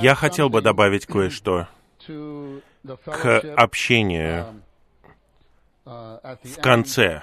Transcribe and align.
Я 0.00 0.14
хотел 0.14 0.48
бы 0.48 0.60
добавить 0.62 1.06
кое-что 1.06 1.68
к 2.06 3.40
общению 3.56 4.62
в 5.84 6.60
конце 6.60 7.22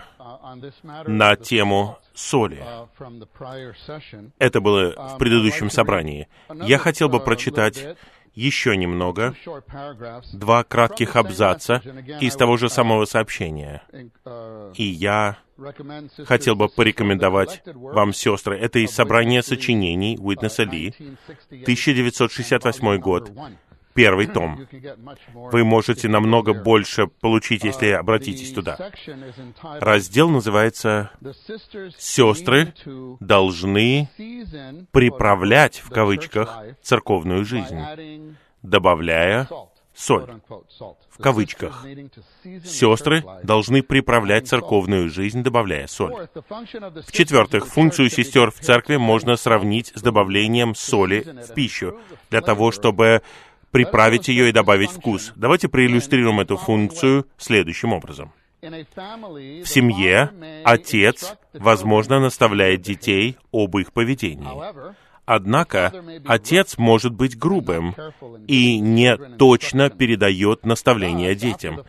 на 1.05 1.35
тему 1.35 1.97
соли. 2.13 2.63
Это 4.39 4.61
было 4.61 4.91
в 5.15 5.17
предыдущем 5.17 5.69
собрании. 5.69 6.27
Я 6.63 6.77
хотел 6.77 7.09
бы 7.09 7.19
прочитать 7.19 7.95
еще 8.35 8.75
немного, 8.77 9.33
два 10.33 10.63
кратких 10.63 11.15
абзаца 11.15 11.81
из 12.21 12.35
того 12.35 12.57
же 12.57 12.69
самого 12.69 13.05
сообщения. 13.05 13.81
И 14.75 14.83
я 14.83 15.37
хотел 16.25 16.55
бы 16.55 16.67
порекомендовать 16.67 17.63
вам, 17.65 18.13
сестры, 18.13 18.57
это 18.59 18.79
из 18.79 18.91
собрания 18.91 19.41
сочинений 19.41 20.17
Уитнеса 20.19 20.63
Ли, 20.63 20.93
1968 21.49 22.97
год, 22.99 23.31
первый 23.95 24.27
том. 24.27 24.67
Вы 25.33 25.63
можете 25.63 26.07
намного 26.07 26.53
больше 26.53 27.07
получить, 27.07 27.63
если 27.63 27.87
обратитесь 27.87 28.51
туда. 28.51 28.77
Раздел 29.63 30.29
называется 30.29 31.11
«Сестры 31.97 32.73
должны 33.19 34.09
приправлять, 34.91 35.79
в 35.79 35.89
кавычках, 35.89 36.61
церковную 36.83 37.45
жизнь, 37.45 37.79
добавляя 38.61 39.47
соль, 39.95 40.41
в 41.09 41.21
кавычках. 41.21 41.85
Сестры 42.65 43.23
должны 43.43 43.81
приправлять 43.81 44.47
церковную 44.47 45.09
жизнь, 45.09 45.41
добавляя 45.41 45.87
соль. 45.87 46.27
В-четвертых, 47.07 47.67
функцию 47.67 48.09
сестер 48.09 48.51
в 48.51 48.59
церкви 48.59 48.97
можно 48.97 49.37
сравнить 49.37 49.93
с 49.95 50.01
добавлением 50.01 50.75
соли 50.75 51.25
в 51.47 51.53
пищу, 51.53 51.97
для 52.29 52.41
того, 52.41 52.71
чтобы 52.71 53.21
приправить 53.75 54.29
ее 54.29 54.47
и 54.47 54.53
добавить 54.53 54.89
вкус. 54.89 55.33
Давайте 55.35 55.67
проиллюстрируем 55.67 56.39
эту 56.39 56.55
функцию 56.55 57.27
следующим 57.37 57.91
образом. 57.91 58.31
В 58.61 59.65
семье 59.65 60.31
отец, 60.63 61.35
возможно, 61.53 62.21
наставляет 62.21 62.81
детей 62.81 63.35
об 63.51 63.77
их 63.77 63.91
поведении. 63.91 64.47
Однако 65.25 65.91
отец 66.25 66.77
может 66.77 67.13
быть 67.13 67.37
грубым 67.37 67.95
и 68.47 68.79
не 68.79 69.17
точно 69.17 69.89
передает 69.89 70.65
наставления 70.65 71.35
детям. 71.35 71.81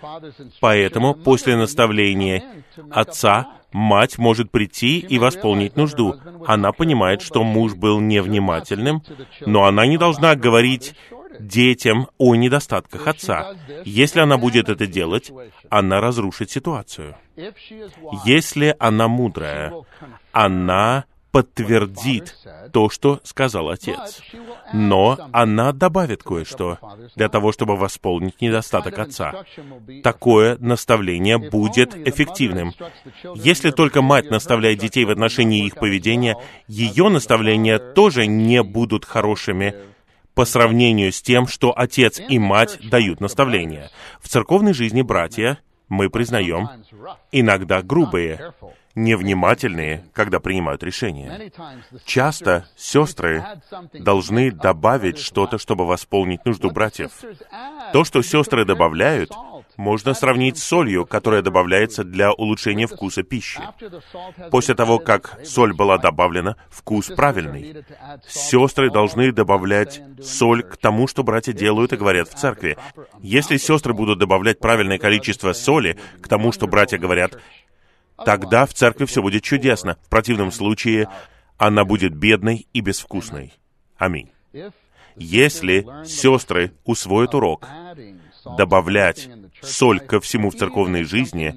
Поэтому 0.60 1.14
после 1.14 1.54
наставления 1.54 2.42
отца 2.90 3.46
мать 3.72 4.18
может 4.18 4.50
прийти 4.50 4.98
и 4.98 5.20
восполнить 5.20 5.76
нужду. 5.76 6.16
Она 6.46 6.72
понимает, 6.72 7.22
что 7.22 7.44
муж 7.44 7.74
был 7.74 8.00
невнимательным, 8.00 9.02
но 9.42 9.66
она 9.66 9.86
не 9.86 9.98
должна 9.98 10.34
говорить 10.34 10.94
детям 11.40 12.08
о 12.18 12.34
недостатках 12.34 13.06
отца. 13.06 13.54
Если 13.84 14.20
она 14.20 14.36
будет 14.38 14.68
это 14.68 14.86
делать, 14.86 15.32
она 15.68 16.00
разрушит 16.00 16.50
ситуацию. 16.50 17.16
Если 18.24 18.74
она 18.78 19.08
мудрая, 19.08 19.72
она 20.32 21.04
подтвердит 21.36 22.34
то, 22.72 22.88
что 22.88 23.20
сказал 23.22 23.68
отец. 23.68 24.22
Но 24.72 25.18
она 25.32 25.72
добавит 25.72 26.22
кое-что 26.22 26.78
для 27.14 27.28
того, 27.28 27.52
чтобы 27.52 27.76
восполнить 27.76 28.40
недостаток 28.40 28.98
отца. 28.98 29.44
Такое 30.02 30.56
наставление 30.60 31.36
будет 31.36 31.94
эффективным. 31.94 32.72
Если 33.34 33.70
только 33.70 34.00
мать 34.00 34.30
наставляет 34.30 34.78
детей 34.78 35.04
в 35.04 35.10
отношении 35.10 35.66
их 35.66 35.74
поведения, 35.74 36.38
ее 36.68 37.10
наставления 37.10 37.78
тоже 37.78 38.26
не 38.26 38.62
будут 38.62 39.04
хорошими 39.04 39.74
по 40.36 40.44
сравнению 40.44 41.12
с 41.12 41.22
тем, 41.22 41.48
что 41.48 41.72
отец 41.76 42.20
и 42.20 42.38
мать 42.38 42.78
дают 42.90 43.20
наставления. 43.20 43.90
В 44.20 44.28
церковной 44.28 44.74
жизни 44.74 45.00
братья, 45.00 45.58
мы 45.88 46.10
признаем, 46.10 46.68
иногда 47.32 47.80
грубые, 47.80 48.52
невнимательные, 48.94 50.04
когда 50.12 50.38
принимают 50.38 50.82
решения. 50.82 51.50
Часто 52.04 52.68
сестры 52.76 53.44
должны 53.94 54.50
добавить 54.50 55.18
что-то, 55.18 55.56
чтобы 55.56 55.86
восполнить 55.86 56.44
нужду 56.44 56.70
братьев. 56.70 57.12
То, 57.94 58.04
что 58.04 58.20
сестры 58.20 58.66
добавляют, 58.66 59.30
можно 59.76 60.14
сравнить 60.14 60.58
с 60.58 60.64
солью, 60.64 61.06
которая 61.06 61.42
добавляется 61.42 62.04
для 62.04 62.32
улучшения 62.32 62.86
вкуса 62.86 63.22
пищи. 63.22 63.60
После 64.50 64.74
того, 64.74 64.98
как 64.98 65.38
соль 65.44 65.74
была 65.74 65.98
добавлена, 65.98 66.56
вкус 66.70 67.06
правильный. 67.06 67.84
Сестры 68.26 68.90
должны 68.90 69.32
добавлять 69.32 70.00
соль 70.22 70.62
к 70.62 70.76
тому, 70.76 71.06
что 71.06 71.22
братья 71.22 71.52
делают 71.52 71.92
и 71.92 71.96
говорят 71.96 72.28
в 72.28 72.34
церкви. 72.34 72.76
Если 73.20 73.56
сестры 73.56 73.92
будут 73.92 74.18
добавлять 74.18 74.58
правильное 74.58 74.98
количество 74.98 75.52
соли 75.52 75.98
к 76.20 76.28
тому, 76.28 76.52
что 76.52 76.66
братья 76.66 76.98
говорят, 76.98 77.38
тогда 78.24 78.66
в 78.66 78.74
церкви 78.74 79.04
все 79.04 79.22
будет 79.22 79.42
чудесно. 79.42 79.98
В 80.04 80.08
противном 80.08 80.52
случае 80.52 81.08
она 81.58 81.84
будет 81.84 82.14
бедной 82.14 82.66
и 82.72 82.80
безвкусной. 82.80 83.52
Аминь. 83.96 84.30
Если 85.16 85.86
сестры 86.04 86.72
усвоят 86.84 87.34
урок, 87.34 87.66
добавлять 88.58 89.28
соль 89.66 90.00
ко 90.00 90.20
всему 90.20 90.50
в 90.50 90.56
церковной 90.56 91.04
жизни, 91.04 91.54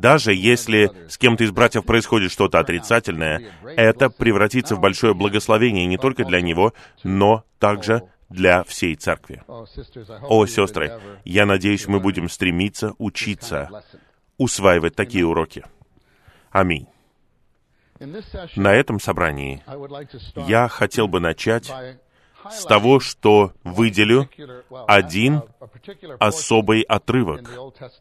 даже 0.00 0.34
если 0.34 0.90
с 1.08 1.18
кем-то 1.18 1.44
из 1.44 1.50
братьев 1.50 1.84
происходит 1.84 2.32
что-то 2.32 2.58
отрицательное, 2.58 3.42
это 3.76 4.10
превратится 4.10 4.76
в 4.76 4.80
большое 4.80 5.14
благословение 5.14 5.86
не 5.86 5.98
только 5.98 6.24
для 6.24 6.40
него, 6.40 6.72
но 7.02 7.44
также 7.58 8.02
для 8.28 8.64
всей 8.64 8.94
церкви. 8.94 9.42
О, 9.46 10.46
сестры, 10.46 11.00
я 11.24 11.46
надеюсь, 11.46 11.86
мы 11.86 12.00
будем 12.00 12.28
стремиться 12.28 12.94
учиться 12.98 13.82
усваивать 14.38 14.96
такие 14.96 15.26
уроки. 15.26 15.64
Аминь. 16.50 16.86
На 18.56 18.74
этом 18.74 18.98
собрании 18.98 19.62
я 20.48 20.68
хотел 20.68 21.06
бы 21.06 21.20
начать 21.20 21.70
с 22.50 22.64
того, 22.64 23.00
что 23.00 23.52
выделю 23.64 24.28
один 24.86 25.42
особый 26.18 26.82
отрывок 26.82 27.48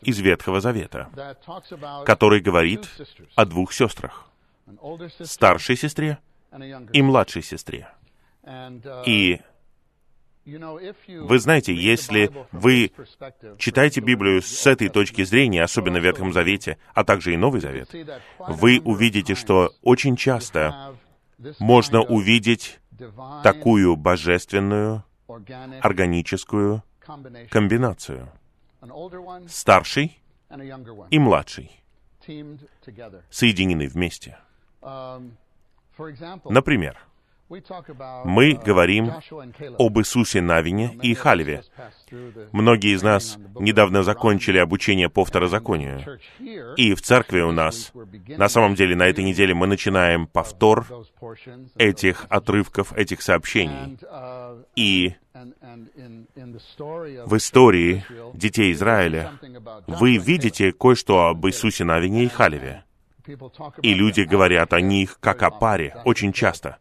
из 0.01 0.19
Ветхого 0.19 0.61
Завета, 0.61 1.09
который 2.05 2.41
говорит 2.41 2.87
о 3.35 3.45
двух 3.45 3.73
сестрах, 3.73 4.27
старшей 5.21 5.75
сестре 5.75 6.19
и 6.93 7.01
младшей 7.01 7.43
сестре. 7.43 7.87
И 9.05 9.39
вы 10.43 11.39
знаете, 11.39 11.73
если 11.73 12.31
вы 12.51 12.91
читаете 13.59 14.01
Библию 14.01 14.41
с 14.41 14.65
этой 14.65 14.89
точки 14.89 15.23
зрения, 15.23 15.63
особенно 15.63 15.99
в 15.99 16.03
Ветхом 16.03 16.33
Завете, 16.33 16.77
а 16.95 17.03
также 17.03 17.33
и 17.33 17.37
Новый 17.37 17.61
Завет, 17.61 17.93
вы 18.39 18.81
увидите, 18.83 19.35
что 19.35 19.71
очень 19.83 20.15
часто 20.15 20.95
можно 21.59 22.01
увидеть 22.01 22.80
такую 23.43 23.95
божественную, 23.95 25.03
органическую 25.81 26.83
комбинацию. 27.49 28.29
Старший 29.47 30.19
и 31.09 31.19
младший 31.19 31.71
соединены 33.29 33.87
вместе. 33.87 34.37
Например, 36.45 36.97
мы 38.25 38.53
говорим 38.53 39.11
об 39.77 39.99
Иисусе 39.99 40.41
Навине 40.41 40.97
и 41.01 41.13
Халеве. 41.13 41.63
Многие 42.51 42.95
из 42.95 43.03
нас 43.03 43.37
недавно 43.59 44.03
закончили 44.03 44.57
обучение 44.57 45.09
по 45.09 45.25
второзаконию. 45.25 46.19
И 46.77 46.93
в 46.93 47.01
церкви 47.01 47.41
у 47.41 47.51
нас, 47.51 47.91
на 48.27 48.47
самом 48.47 48.75
деле, 48.75 48.95
на 48.95 49.07
этой 49.07 49.23
неделе 49.23 49.53
мы 49.53 49.67
начинаем 49.67 50.27
повтор 50.27 50.85
этих 51.77 52.25
отрывков, 52.29 52.93
этих 52.93 53.21
сообщений. 53.21 53.97
И 54.75 55.13
в 55.33 57.37
истории 57.37 58.05
детей 58.33 58.71
Израиля 58.71 59.31
вы 59.87 60.17
видите 60.17 60.71
кое-что 60.71 61.27
об 61.27 61.45
Иисусе 61.47 61.83
Навине 61.83 62.25
и 62.25 62.29
Халеве. 62.29 62.83
И 63.81 63.93
люди 63.93 64.21
говорят 64.21 64.73
о 64.73 64.81
них 64.81 65.17
как 65.19 65.43
о 65.43 65.51
паре 65.51 65.95
очень 66.05 66.33
часто 66.33 66.77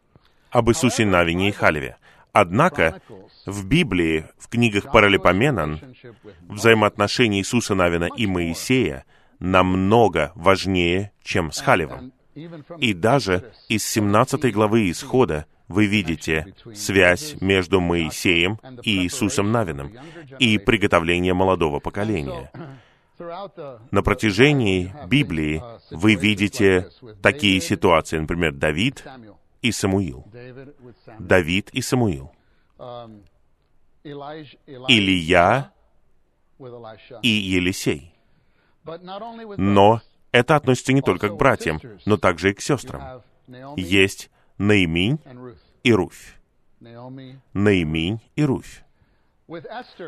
об 0.51 0.69
Иисусе 0.69 1.05
Навине 1.05 1.49
и 1.49 1.51
Халеве. 1.51 1.97
Однако 2.33 3.01
в 3.45 3.65
Библии, 3.65 4.25
в 4.37 4.47
книгах 4.47 4.91
Паралипоменон, 4.91 5.79
взаимоотношения 6.47 7.39
Иисуса 7.39 7.75
Навина 7.75 8.09
и 8.15 8.27
Моисея 8.27 9.05
намного 9.39 10.31
важнее, 10.35 11.11
чем 11.23 11.51
с 11.51 11.59
Халевом. 11.59 12.13
И 12.77 12.93
даже 12.93 13.51
из 13.67 13.85
17 13.85 14.53
главы 14.53 14.89
Исхода 14.89 15.45
вы 15.67 15.87
видите 15.87 16.53
связь 16.73 17.35
между 17.41 17.81
Моисеем 17.81 18.59
и 18.83 19.03
Иисусом 19.03 19.51
Навином 19.51 19.93
и 20.39 20.57
приготовление 20.57 21.33
молодого 21.33 21.79
поколения. 21.79 22.51
На 23.91 24.01
протяжении 24.01 24.93
Библии 25.07 25.61
вы 25.91 26.15
видите 26.15 26.89
такие 27.21 27.61
ситуации, 27.61 28.17
например, 28.17 28.53
Давид 28.53 29.05
и 29.61 29.71
Самуил. 29.71 30.25
Давид 31.19 31.69
и 31.71 31.81
Самуил. 31.81 32.31
Илия 34.03 35.71
и 37.21 37.29
Елисей. 37.29 38.13
Но 39.57 40.01
это 40.31 40.55
относится 40.55 40.93
не 40.93 41.01
только 41.01 41.29
к 41.29 41.35
братьям, 41.35 41.79
но 42.05 42.17
также 42.17 42.51
и 42.51 42.53
к 42.53 42.61
сестрам. 42.61 43.21
Есть 43.75 44.29
Наиминь 44.57 45.19
и 45.83 45.93
Руфь. 45.93 46.37
Наиминь 47.53 48.21
и 48.35 48.43
Руфь. 48.43 48.83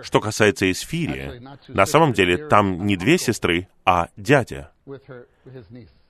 Что 0.03 0.21
касается 0.21 0.71
Эсфирия, 0.71 1.41
на 1.67 1.85
самом 1.85 2.13
деле 2.13 2.47
там 2.47 2.85
не 2.85 2.95
две 2.95 3.17
сестры, 3.17 3.67
а 3.83 4.07
дядя 4.15 4.71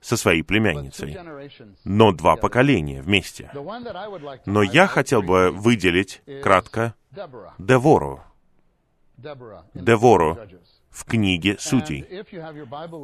со 0.03 0.17
своей 0.17 0.43
племянницей, 0.43 1.17
но 1.85 2.11
два 2.11 2.35
поколения 2.35 3.01
вместе. 3.01 3.49
Но 4.45 4.61
я 4.61 4.85
хотел 4.87 5.23
бы 5.23 5.49
выделить 5.49 6.21
кратко 6.43 6.93
Девору. 7.57 8.21
Девору 9.73 10.37
в 10.89 11.05
книге 11.05 11.57
Судей. 11.57 12.05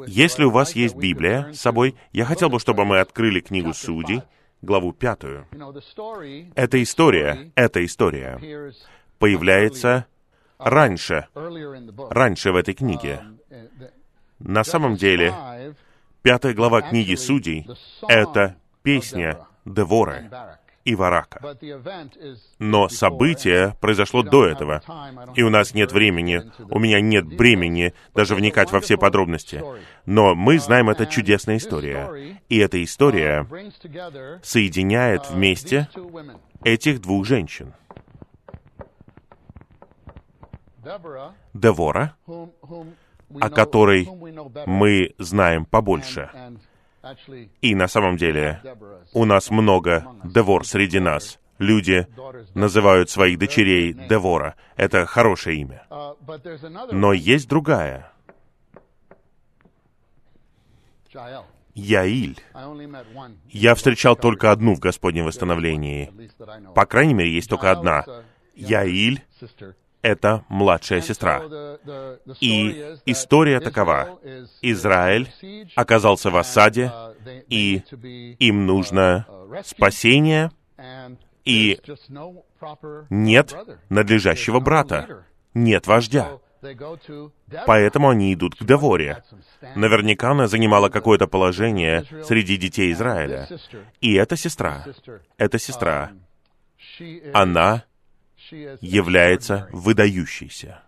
Если 0.07 0.43
у 0.43 0.51
вас 0.51 0.75
есть 0.75 0.95
Библия 0.95 1.51
с 1.53 1.61
собой, 1.61 1.95
я 2.11 2.25
хотел 2.25 2.49
бы, 2.49 2.59
чтобы 2.59 2.85
мы 2.85 2.99
открыли 2.99 3.39
книгу 3.39 3.73
Судей, 3.73 4.21
главу 4.61 4.91
пятую. 4.91 5.47
Эта 6.55 6.83
история, 6.83 7.51
эта 7.55 7.83
история 7.85 8.73
появляется 9.17 10.05
раньше, 10.57 11.27
раньше 11.33 12.51
в 12.51 12.57
этой 12.57 12.73
книге. 12.73 13.23
На 14.39 14.63
самом 14.63 14.95
деле, 14.95 15.33
пятая 16.21 16.53
глава 16.53 16.81
книги 16.81 17.15
Судей— 17.15 17.67
это 18.07 18.55
песня 18.83 19.39
Деворы 19.65 20.29
и 20.85 20.95
Варака. 20.95 21.57
Но 22.57 22.89
событие 22.89 23.75
произошло 23.79 24.23
до 24.23 24.45
этого, 24.45 24.81
и 25.35 25.43
у 25.43 25.49
нас 25.49 25.73
нет 25.73 25.91
времени, 25.91 26.41
у 26.69 26.79
меня 26.79 27.01
нет 27.01 27.25
времени 27.25 27.93
даже 28.15 28.35
вникать 28.35 28.71
во 28.71 28.79
все 28.79 28.97
подробности. 28.97 29.63
Но 30.05 30.35
мы 30.35 30.59
знаем, 30.59 30.89
это 30.89 31.05
чудесная 31.05 31.57
история. 31.57 32.39
И 32.49 32.57
эта 32.57 32.83
история 32.83 33.45
соединяет 34.41 35.29
вместе 35.29 35.89
этих 36.63 37.01
двух 37.01 37.25
женщин. 37.25 37.73
Девора, 41.53 42.15
о 43.39 43.49
которой 43.49 44.09
мы 44.65 45.13
знаем 45.17 45.65
побольше. 45.65 46.29
И 47.61 47.75
на 47.75 47.87
самом 47.87 48.17
деле 48.17 48.61
у 49.13 49.25
нас 49.25 49.49
много 49.49 50.05
Девор 50.23 50.65
среди 50.65 50.99
нас. 50.99 51.39
Люди 51.57 52.07
называют 52.55 53.09
своих 53.09 53.37
дочерей 53.37 53.93
Девора. 53.93 54.55
Это 54.77 55.05
хорошее 55.05 55.59
имя. 55.59 55.85
Но 56.91 57.13
есть 57.13 57.49
другая. 57.49 58.11
Яиль. 61.73 62.39
Я 63.49 63.75
встречал 63.75 64.15
только 64.15 64.51
одну 64.51 64.75
в 64.75 64.79
Господнем 64.79 65.25
восстановлении. 65.25 66.11
По 66.75 66.85
крайней 66.85 67.13
мере, 67.13 67.33
есть 67.33 67.49
только 67.49 67.71
одна. 67.71 68.05
Яиль 68.55 69.23
это 70.01 70.43
младшая 70.49 71.01
сестра. 71.01 71.41
И 72.39 72.95
история 73.05 73.59
такова. 73.59 74.19
Израиль 74.61 75.31
оказался 75.75 76.29
в 76.29 76.37
осаде, 76.37 76.91
и 77.47 77.83
им 78.39 78.65
нужно 78.65 79.25
спасение, 79.65 80.51
и 81.45 81.79
нет 83.09 83.55
надлежащего 83.89 84.59
брата, 84.59 85.25
нет 85.53 85.87
вождя. 85.87 86.39
Поэтому 87.65 88.09
они 88.09 88.33
идут 88.33 88.55
к 88.55 88.63
Деворе. 88.63 89.23
Наверняка 89.75 90.31
она 90.31 90.47
занимала 90.47 90.89
какое-то 90.89 91.27
положение 91.27 92.03
среди 92.25 92.57
детей 92.57 92.91
Израиля. 92.91 93.47
И 94.01 94.13
эта 94.15 94.35
сестра, 94.35 94.85
эта 95.37 95.57
сестра, 95.57 96.11
она 97.33 97.83
является 98.51 99.67
выдающейся. 99.71 100.81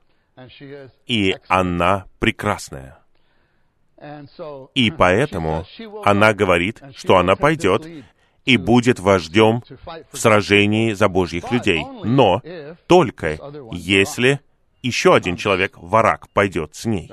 И 1.08 1.36
она 1.48 2.06
прекрасная. 2.20 2.98
И 4.74 4.92
поэтому 4.92 5.66
она 6.04 6.34
говорит, 6.34 6.82
что 6.96 7.18
она 7.18 7.36
пойдет 7.36 7.88
и 8.46 8.58
будет 8.58 9.00
вождем 9.00 9.64
в 10.12 10.18
сражении 10.18 10.94
за 10.94 11.08
Божьих 11.08 11.52
людей. 11.52 11.84
Но 12.04 12.42
только 12.88 13.38
если 13.72 14.40
еще 14.82 15.14
один 15.14 15.36
человек, 15.36 15.78
варак, 15.78 16.28
пойдет 16.30 16.76
с 16.76 16.86
ней. 16.86 17.12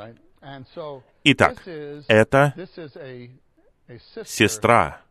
Итак, 1.24 1.62
это 2.08 2.54
сестра, 4.24 5.02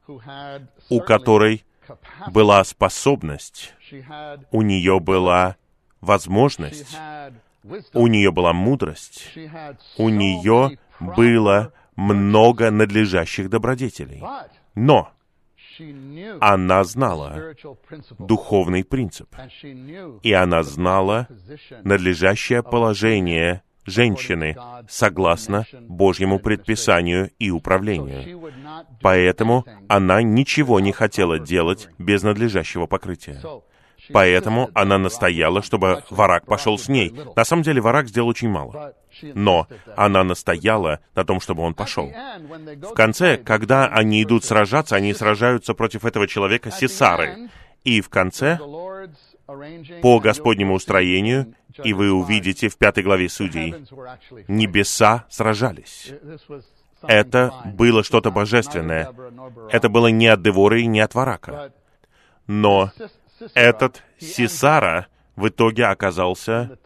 у 0.90 1.02
которой 1.02 1.64
была 2.32 2.64
способность, 2.64 3.74
у 4.52 4.62
нее 4.62 5.00
была 5.00 5.58
возможность, 6.02 6.98
у 7.94 8.08
нее 8.08 8.32
была 8.32 8.54
мудрость, 8.54 9.34
у 9.98 10.10
нее 10.10 10.78
было 11.00 11.74
много 11.96 12.72
надлежащих 12.72 13.50
добродетелей. 13.50 14.24
Но 14.76 15.12
она 16.40 16.84
знала 16.84 17.54
духовный 18.18 18.84
принцип, 18.84 19.36
и 20.24 20.34
она 20.34 20.64
знала 20.64 21.28
надлежащее 21.84 22.64
положение 22.64 23.64
женщины 23.88 24.56
согласно 24.88 25.66
Божьему 25.88 26.40
предписанию 26.40 27.32
и 27.40 27.50
управлению. 27.50 28.54
Поэтому 29.02 29.66
она 29.88 30.22
ничего 30.22 30.80
не 30.80 30.92
хотела 30.92 31.40
делать 31.40 31.90
без 31.98 32.22
надлежащего 32.22 32.86
покрытия. 32.86 33.42
Поэтому 34.14 34.70
она 34.74 34.98
настояла, 34.98 35.62
чтобы 35.62 36.04
Варак 36.10 36.46
пошел 36.46 36.78
с 36.78 36.88
ней. 36.88 37.14
На 37.36 37.44
самом 37.44 37.64
деле 37.64 37.82
Варак 37.82 38.08
сделал 38.08 38.30
очень 38.30 38.50
мало. 38.50 38.94
Но 39.22 39.68
она 39.96 40.24
настояла 40.24 41.00
на 41.16 41.26
том, 41.26 41.40
чтобы 41.40 41.64
он 41.64 41.74
пошел. 41.74 42.10
В 42.10 42.94
конце, 42.94 43.38
когда 43.38 43.88
они 43.88 44.24
идут 44.24 44.44
сражаться, 44.46 44.96
они 44.96 45.14
сражаются 45.14 45.74
против 45.74 46.06
этого 46.06 46.28
человека 46.28 46.72
Сесары. 46.72 47.50
И 47.84 48.02
в 48.02 48.10
конце 48.10 48.60
по 50.02 50.20
Господнему 50.20 50.74
устроению, 50.74 51.54
и 51.84 51.94
вы 51.94 52.12
увидите 52.12 52.70
в 52.70 52.78
пятой 52.78 53.04
главе 53.04 53.30
Судей, 53.30 53.76
небеса 54.48 55.26
сражались. 55.30 56.12
Это 57.02 57.54
было 57.66 58.04
что-то 58.04 58.32
божественное. 58.32 59.14
Это 59.72 59.90
было 59.90 60.08
не 60.08 60.28
от 60.28 60.42
Деворы 60.42 60.82
и 60.82 60.88
не 60.88 61.00
от 61.00 61.14
Варака. 61.16 61.72
Но 62.48 62.92
этот 63.54 64.04
Сесара 64.20 65.08
в 65.36 65.48
итоге 65.48 65.86
оказался 65.86 66.80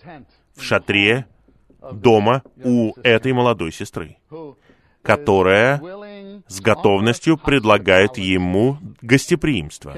в 0.55 0.61
шатре 0.61 1.25
дома 1.91 2.43
у 2.63 2.93
этой 3.01 3.33
молодой 3.33 3.71
сестры, 3.71 4.17
которая 5.01 5.81
с 6.47 6.59
готовностью 6.61 7.37
предлагает 7.37 8.17
ему 8.17 8.77
гостеприимство. 9.01 9.95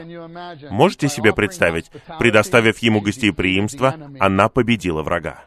Можете 0.70 1.10
себе 1.10 1.34
представить, 1.34 1.92
предоставив 2.20 2.80
ему 2.80 3.02
гостеприимство, 3.02 3.96
она 4.20 4.50
победила 4.50 5.04
врага. 5.04 5.44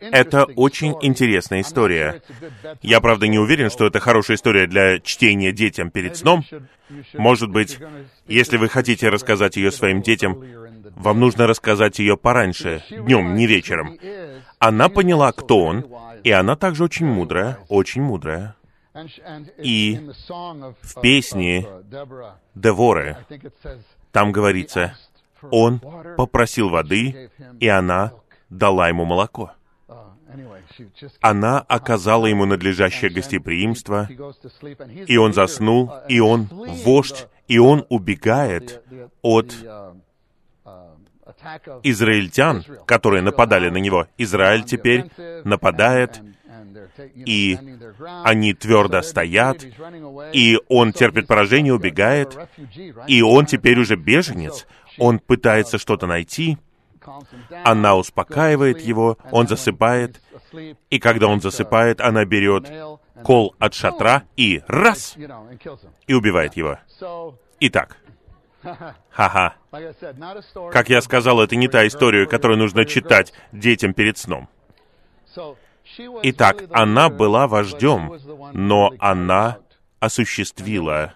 Это 0.00 0.44
очень 0.56 0.96
интересная 1.00 1.60
история. 1.60 2.22
Я, 2.82 3.00
правда, 3.00 3.28
не 3.28 3.38
уверен, 3.38 3.70
что 3.70 3.86
это 3.86 4.00
хорошая 4.00 4.36
история 4.36 4.66
для 4.66 4.98
чтения 4.98 5.52
детям 5.52 5.90
перед 5.90 6.16
сном. 6.16 6.44
Может 7.14 7.50
быть, 7.50 7.78
если 8.26 8.56
вы 8.56 8.68
хотите 8.68 9.08
рассказать 9.08 9.56
ее 9.56 9.70
своим 9.70 10.02
детям, 10.02 10.42
вам 10.94 11.20
нужно 11.20 11.46
рассказать 11.46 11.98
ее 11.98 12.16
пораньше, 12.16 12.82
днем, 12.90 13.34
не 13.34 13.46
вечером. 13.46 13.98
Она 14.58 14.88
поняла, 14.88 15.32
кто 15.32 15.58
он, 15.58 15.86
и 16.24 16.30
она 16.30 16.56
также 16.56 16.84
очень 16.84 17.06
мудрая, 17.06 17.58
очень 17.68 18.02
мудрая. 18.02 18.56
И 19.58 20.00
в 20.82 21.00
песне 21.00 21.66
Деворы 22.54 23.18
там 24.12 24.32
говорится, 24.32 24.96
он 25.50 25.80
попросил 26.16 26.70
воды, 26.70 27.30
и 27.60 27.68
она 27.68 28.12
дала 28.48 28.88
ему 28.88 29.04
молоко. 29.04 29.52
Она 31.20 31.60
оказала 31.60 32.26
ему 32.26 32.44
надлежащее 32.46 33.10
гостеприимство, 33.10 34.08
и 35.06 35.16
он 35.16 35.32
заснул, 35.32 35.92
и 36.08 36.20
он 36.20 36.48
вождь, 36.84 37.28
и 37.48 37.58
он 37.58 37.86
убегает 37.88 38.82
от 39.22 39.54
израильтян, 41.82 42.64
которые 42.86 43.22
нападали 43.22 43.68
на 43.68 43.78
него. 43.78 44.06
Израиль 44.18 44.64
теперь 44.64 45.10
нападает, 45.44 46.22
и 47.14 47.58
они 48.24 48.54
твердо 48.54 49.02
стоят, 49.02 49.64
и 50.32 50.58
он 50.68 50.92
терпит 50.92 51.26
поражение, 51.26 51.74
убегает, 51.74 52.36
и 53.06 53.22
он 53.22 53.46
теперь 53.46 53.78
уже 53.78 53.96
беженец. 53.96 54.66
он 54.98 55.18
пытается 55.18 55.78
что-то 55.78 56.06
найти, 56.06 56.58
она 57.64 57.96
успокаивает 57.96 58.80
его, 58.80 59.18
он 59.30 59.46
засыпает, 59.46 60.20
и 60.90 60.98
когда 60.98 61.28
он 61.28 61.40
засыпает, 61.40 62.00
она 62.00 62.24
берет 62.24 62.70
кол 63.22 63.54
от 63.58 63.74
шатра 63.74 64.24
и 64.36 64.62
раз, 64.66 65.16
и 66.06 66.14
убивает 66.14 66.54
его. 66.56 66.78
Итак, 67.60 67.98
ха-ха. 69.10 69.54
Как 70.72 70.88
я 70.88 71.00
сказал, 71.00 71.40
это 71.40 71.56
не 71.56 71.68
та 71.68 71.86
история, 71.86 72.26
которую 72.26 72.58
нужно 72.58 72.84
читать 72.84 73.32
детям 73.52 73.94
перед 73.94 74.18
сном. 74.18 74.48
Итак, 76.22 76.64
она 76.70 77.08
была 77.08 77.46
вождем, 77.46 78.18
но 78.52 78.92
она 78.98 79.58
осуществила, 80.00 81.14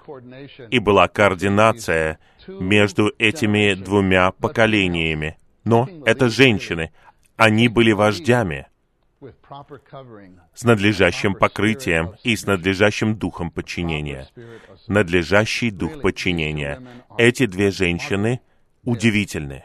и 0.71 0.79
была 0.79 1.09
координация 1.09 2.19
между 2.47 3.13
этими 3.19 3.75
двумя 3.75 4.31
поколениями. 4.33 5.37
Но 5.65 5.89
это 6.07 6.29
женщины, 6.29 6.93
они 7.37 7.69
были 7.69 7.93
вождями 7.93 8.67
с 10.55 10.65
надлежащим 10.65 11.35
покрытием 11.35 12.15
и 12.25 12.37
с 12.37 12.47
надлежащим 12.47 13.17
духом 13.17 13.51
подчинения. 13.51 14.29
Надлежащий 14.87 15.71
дух 15.71 16.01
подчинения. 16.01 16.83
Эти 17.19 17.47
две 17.47 17.71
женщины 17.71 18.41
удивительны. 18.85 19.65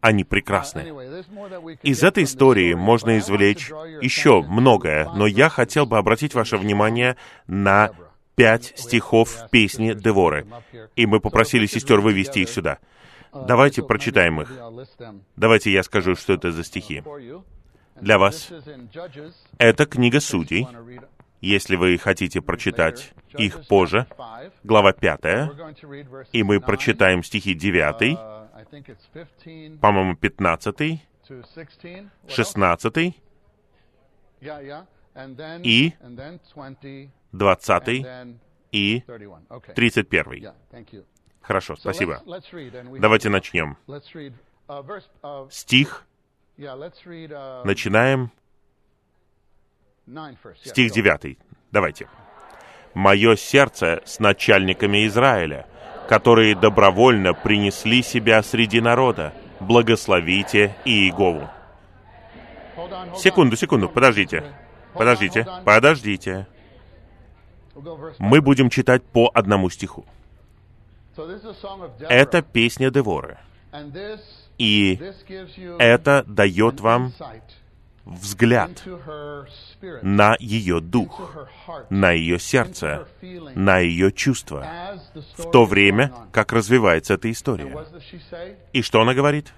Они 0.00 0.22
прекрасны. 0.22 0.82
Из 1.82 2.04
этой 2.04 2.24
истории 2.24 2.74
можно 2.74 3.18
извлечь 3.18 3.70
еще 4.00 4.42
многое, 4.42 5.10
но 5.14 5.26
я 5.26 5.48
хотел 5.48 5.86
бы 5.86 5.98
обратить 5.98 6.34
ваше 6.34 6.56
внимание 6.56 7.16
на 7.48 7.90
пять 8.36 8.74
стихов 8.76 9.50
песни 9.50 9.94
Деворы. 9.94 10.46
И 10.94 11.06
мы 11.06 11.18
попросили 11.18 11.66
сестер 11.66 12.00
вывести 12.00 12.40
их 12.40 12.48
сюда. 12.48 12.78
Давайте 13.32 13.82
прочитаем 13.82 14.40
их. 14.40 14.52
Давайте 15.34 15.72
я 15.72 15.82
скажу, 15.82 16.14
что 16.14 16.34
это 16.34 16.52
за 16.52 16.62
стихи. 16.62 17.02
Для 18.00 18.18
вас 18.18 18.52
это 19.58 19.86
книга 19.86 20.20
Судей. 20.20 20.66
Если 21.40 21.76
вы 21.76 21.98
хотите 21.98 22.40
прочитать 22.40 23.12
их 23.36 23.66
позже, 23.68 24.06
глава 24.64 24.92
5, 24.92 25.20
и 26.32 26.42
мы 26.42 26.60
прочитаем 26.60 27.22
стихи 27.22 27.54
9, 27.54 28.18
по-моему, 29.80 30.16
15, 30.16 31.00
16 32.28 33.14
и 35.62 35.94
20 37.32 38.06
и 38.72 39.04
31. 39.74 40.52
Хорошо, 41.40 41.76
спасибо. 41.76 42.22
Давайте 42.98 43.28
начнем. 43.28 43.76
Стих. 45.50 46.05
Начинаем. 47.64 48.30
Стих 50.64 50.92
9. 50.92 51.38
Давайте. 51.72 52.08
«Мое 52.94 53.36
сердце 53.36 54.00
с 54.06 54.18
начальниками 54.20 55.06
Израиля, 55.06 55.66
которые 56.08 56.54
добровольно 56.54 57.34
принесли 57.34 58.02
себя 58.02 58.42
среди 58.42 58.80
народа. 58.80 59.34
Благословите 59.60 60.74
Иегову». 60.86 61.48
Секунду, 63.16 63.56
секунду, 63.56 63.88
подождите. 63.88 64.44
Подождите, 64.94 65.46
подождите. 65.64 66.46
Мы 68.18 68.40
будем 68.40 68.70
читать 68.70 69.02
по 69.02 69.30
одному 69.34 69.68
стиху. 69.70 70.06
Это 72.08 72.42
песня 72.42 72.90
Деворы. 72.90 73.38
И 74.58 75.00
это 75.78 76.24
дает 76.26 76.80
вам 76.80 77.12
взгляд 78.04 78.84
на 80.02 80.36
ее 80.38 80.80
дух, 80.80 81.48
на 81.90 82.12
ее 82.12 82.38
сердце, 82.38 83.08
на 83.54 83.78
ее 83.78 84.12
чувства, 84.12 84.66
в 85.36 85.50
то 85.50 85.64
время, 85.64 86.12
как 86.32 86.52
развивается 86.52 87.14
эта 87.14 87.30
история. 87.30 87.76
И 88.72 88.82
что 88.82 89.00
она 89.00 89.14
говорит? 89.14 89.52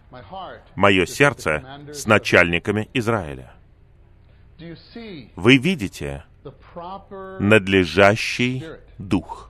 «Мое 0.74 1.06
сердце 1.06 1.62
с 1.92 2.06
начальниками 2.06 2.88
Израиля». 2.94 3.52
Вы 5.36 5.58
видите 5.58 6.24
надлежащий 7.38 8.64
дух, 8.98 9.47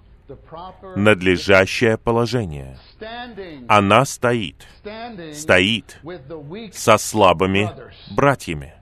надлежащее 0.96 1.98
положение. 1.98 2.78
Она 3.68 4.04
стоит, 4.04 4.66
стоит 5.34 6.00
со 6.72 6.98
слабыми 6.98 7.70
братьями, 8.10 8.74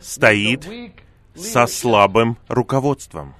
стоит 0.00 0.68
со 1.34 1.66
слабым 1.66 2.38
руководством. 2.48 3.34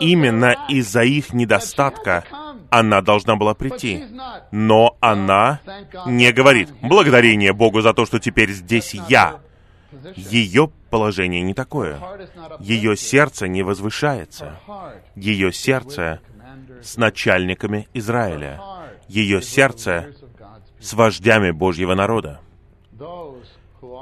Именно 0.00 0.54
из-за 0.68 1.02
их 1.02 1.34
недостатка 1.34 2.24
она 2.70 3.02
должна 3.02 3.36
была 3.36 3.54
прийти. 3.54 4.04
Но 4.50 4.96
она 5.00 5.60
не 6.06 6.32
говорит 6.32 6.72
«благодарение 6.80 7.52
Богу 7.52 7.80
за 7.82 7.92
то, 7.92 8.06
что 8.06 8.18
теперь 8.18 8.50
здесь 8.52 8.94
я». 9.08 9.40
Ее 10.16 10.70
положение 10.94 11.42
не 11.42 11.54
такое. 11.54 11.98
Ее 12.60 12.96
сердце 12.96 13.48
не 13.48 13.64
возвышается. 13.64 14.60
Ее 15.16 15.52
сердце 15.52 16.20
с 16.84 16.96
начальниками 16.96 17.88
Израиля. 17.94 18.60
Ее 19.08 19.42
сердце 19.42 20.14
с 20.78 20.92
вождями 20.92 21.50
Божьего 21.50 21.96
народа. 21.96 22.40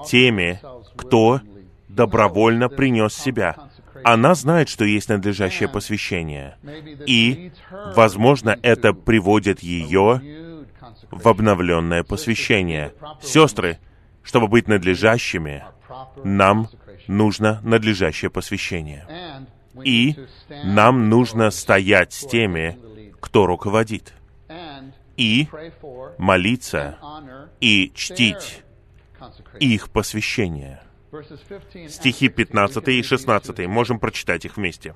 Теми, 0.06 0.60
кто 0.94 1.40
добровольно 1.88 2.68
принес 2.68 3.14
себя. 3.14 3.56
Она 4.04 4.34
знает, 4.34 4.68
что 4.68 4.84
есть 4.84 5.08
надлежащее 5.08 5.70
посвящение. 5.70 6.58
И, 7.06 7.52
возможно, 7.96 8.58
это 8.62 8.92
приводит 8.92 9.60
ее 9.60 10.20
в 11.10 11.26
обновленное 11.26 12.02
посвящение. 12.02 12.92
Сестры, 13.22 13.78
чтобы 14.22 14.48
быть 14.48 14.68
надлежащими, 14.68 15.64
нам 16.24 16.68
нужно 17.16 17.60
надлежащее 17.62 18.30
посвящение. 18.30 19.06
И 19.84 20.16
нам 20.64 21.08
нужно 21.08 21.50
стоять 21.50 22.12
с 22.12 22.26
теми, 22.26 22.78
кто 23.20 23.46
руководит, 23.46 24.12
и 25.16 25.48
молиться, 26.18 26.98
и 27.60 27.92
чтить 27.94 28.62
их 29.60 29.90
посвящение. 29.90 30.80
Стихи 31.88 32.28
15 32.28 32.88
и 32.88 33.02
16, 33.02 33.66
можем 33.66 33.98
прочитать 33.98 34.44
их 34.44 34.56
вместе. 34.56 34.94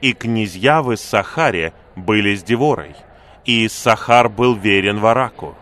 «И 0.00 0.14
князья 0.14 0.82
в 0.82 0.94
Иссахаре 0.94 1.74
были 1.94 2.34
с 2.34 2.42
Деворой, 2.42 2.96
и 3.44 3.66
Иссахар 3.66 4.30
был 4.30 4.54
верен 4.54 4.98
Вараку. 4.98 5.56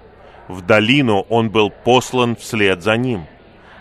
В 0.47 0.63
долину 0.63 1.27
он 1.29 1.51
был 1.51 1.71
послан 1.71 2.37
вслед 2.37 2.83
за 2.83 2.97
ним— 2.97 3.27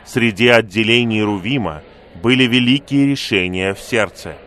среди 0.08 0.48
отделений 0.48 1.22
Рувима 1.22 1.84
были 2.24 2.46
великие 2.46 3.08
решения 3.08 3.74
в 3.74 3.80
сердце. 3.80 4.38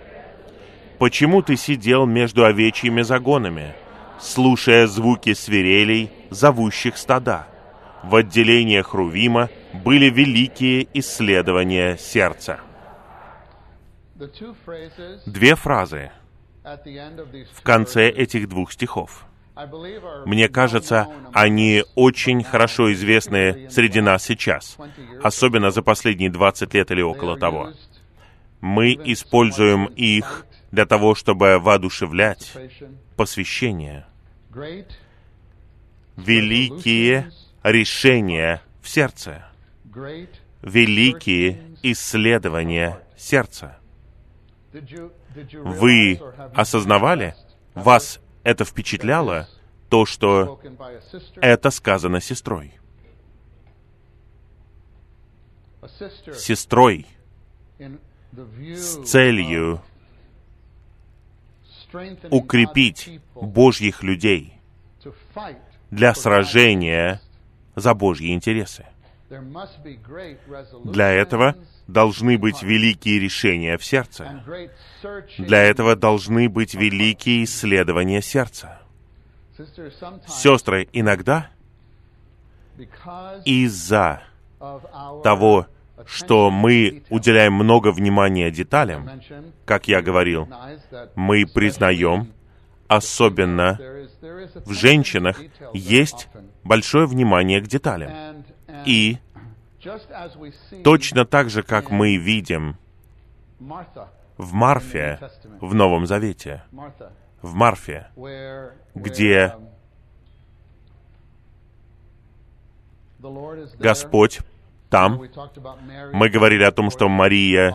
Почему 0.99 1.43
ты 1.43 1.57
сидел 1.57 2.07
между 2.07 2.45
овечьими 2.45 3.02
загонами, 3.02 3.75
слушая 4.19 4.87
звуки 4.87 5.35
свирелей, 5.35 6.11
зовущих 6.31 6.97
стада? 6.97 7.47
В 8.02 8.17
отделениях 8.17 8.95
Рувима 8.95 9.50
были 9.73 10.11
великие 10.11 10.88
исследования 10.95 11.97
сердца. 11.99 12.61
Две 15.26 15.55
фразы 15.55 16.11
в 17.55 17.62
конце 17.62 18.09
этих 18.09 18.49
двух 18.49 18.73
стихов– 18.73 19.25
мне 20.26 20.49
кажется, 20.49 21.09
они 21.33 21.85
очень 21.95 22.43
хорошо 22.45 22.93
известны 22.93 23.69
среди 23.71 24.00
нас 24.00 24.25
сейчас, 24.25 24.76
особенно 25.23 25.71
за 25.71 25.83
последние 25.83 26.31
20 26.31 26.75
лет 26.75 26.90
или 26.90 27.02
около 27.02 27.38
того. 27.38 27.73
Мы 28.61 28.93
используем 28.93 29.87
их 29.87 30.47
для 30.71 30.87
того, 30.87 31.14
чтобы 31.14 31.59
воодушевлять 31.59 32.52
посвящение, 33.17 34.07
великие 36.17 37.31
решения 37.62 38.62
в 38.83 38.88
сердце, 38.88 39.45
великие 40.62 41.62
исследования 41.83 43.00
сердца. 43.17 43.79
Вы 45.52 46.21
осознавали? 46.55 47.35
Вас 47.75 48.21
это 48.42 48.64
впечатляло, 48.64 49.49
то, 49.88 50.06
что 50.06 50.61
это 51.37 51.70
сказано 51.70 52.20
сестрой. 52.20 52.75
Сестрой 56.37 57.06
с 57.78 59.04
целью 59.04 59.82
укрепить 62.30 63.20
Божьих 63.35 64.02
людей 64.02 64.54
для 65.90 66.14
сражения 66.14 67.20
за 67.75 67.94
Божьи 67.94 68.32
интересы. 68.32 68.87
Для 70.84 71.10
этого 71.10 71.56
должны 71.87 72.38
быть 72.38 72.62
великие 72.62 73.20
решения 73.20 73.78
в 73.78 73.84
сердце. 73.84 74.42
Для 75.38 75.62
этого 75.62 75.96
должны 75.96 76.49
быть 76.49 76.75
великие 76.75 77.44
исследования 77.44 78.22
сердца. 78.22 78.80
Сестры, 80.26 80.88
иногда 80.92 81.50
из-за 83.44 84.22
того, 85.22 85.66
что 86.06 86.50
мы 86.50 87.02
уделяем 87.10 87.52
много 87.52 87.92
внимания 87.92 88.50
деталям, 88.50 89.08
как 89.64 89.87
я 89.87 90.02
говорил, 90.02 90.49
мы 91.14 91.46
признаем, 91.46 92.32
особенно 92.88 93.78
в 94.64 94.72
женщинах, 94.72 95.40
есть 95.72 96.28
большое 96.64 97.06
внимание 97.06 97.60
к 97.60 97.66
деталям. 97.66 98.39
И 98.87 99.18
точно 100.84 101.25
так 101.25 101.50
же, 101.50 101.62
как 101.62 101.90
мы 101.90 102.16
видим 102.16 102.76
в 104.37 104.52
Марфе 104.52 105.18
в 105.60 105.75
Новом 105.75 106.06
Завете, 106.06 106.62
в 107.42 107.54
Марфе, 107.54 108.08
где 108.94 109.54
Господь 113.78 114.40
там 114.88 115.22
мы 116.12 116.28
говорили 116.28 116.64
о 116.64 116.72
том, 116.72 116.90
что 116.90 117.08
Мария 117.08 117.75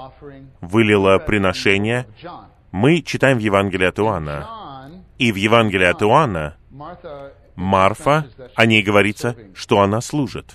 вылила 0.61 1.17
приношение. 1.19 2.07
Мы 2.71 3.01
читаем 3.01 3.37
в 3.37 3.41
Евангелии 3.41 3.87
от 3.87 3.99
Иоанна. 3.99 4.91
И 5.17 5.31
в 5.31 5.35
Евангелии 5.35 5.85
от 5.85 6.01
Иоанна 6.01 6.57
Марфа, 7.55 8.27
о 8.55 8.65
ней 8.65 8.83
говорится, 8.83 9.35
что 9.53 9.79
она 9.79 10.01
служит. 10.01 10.53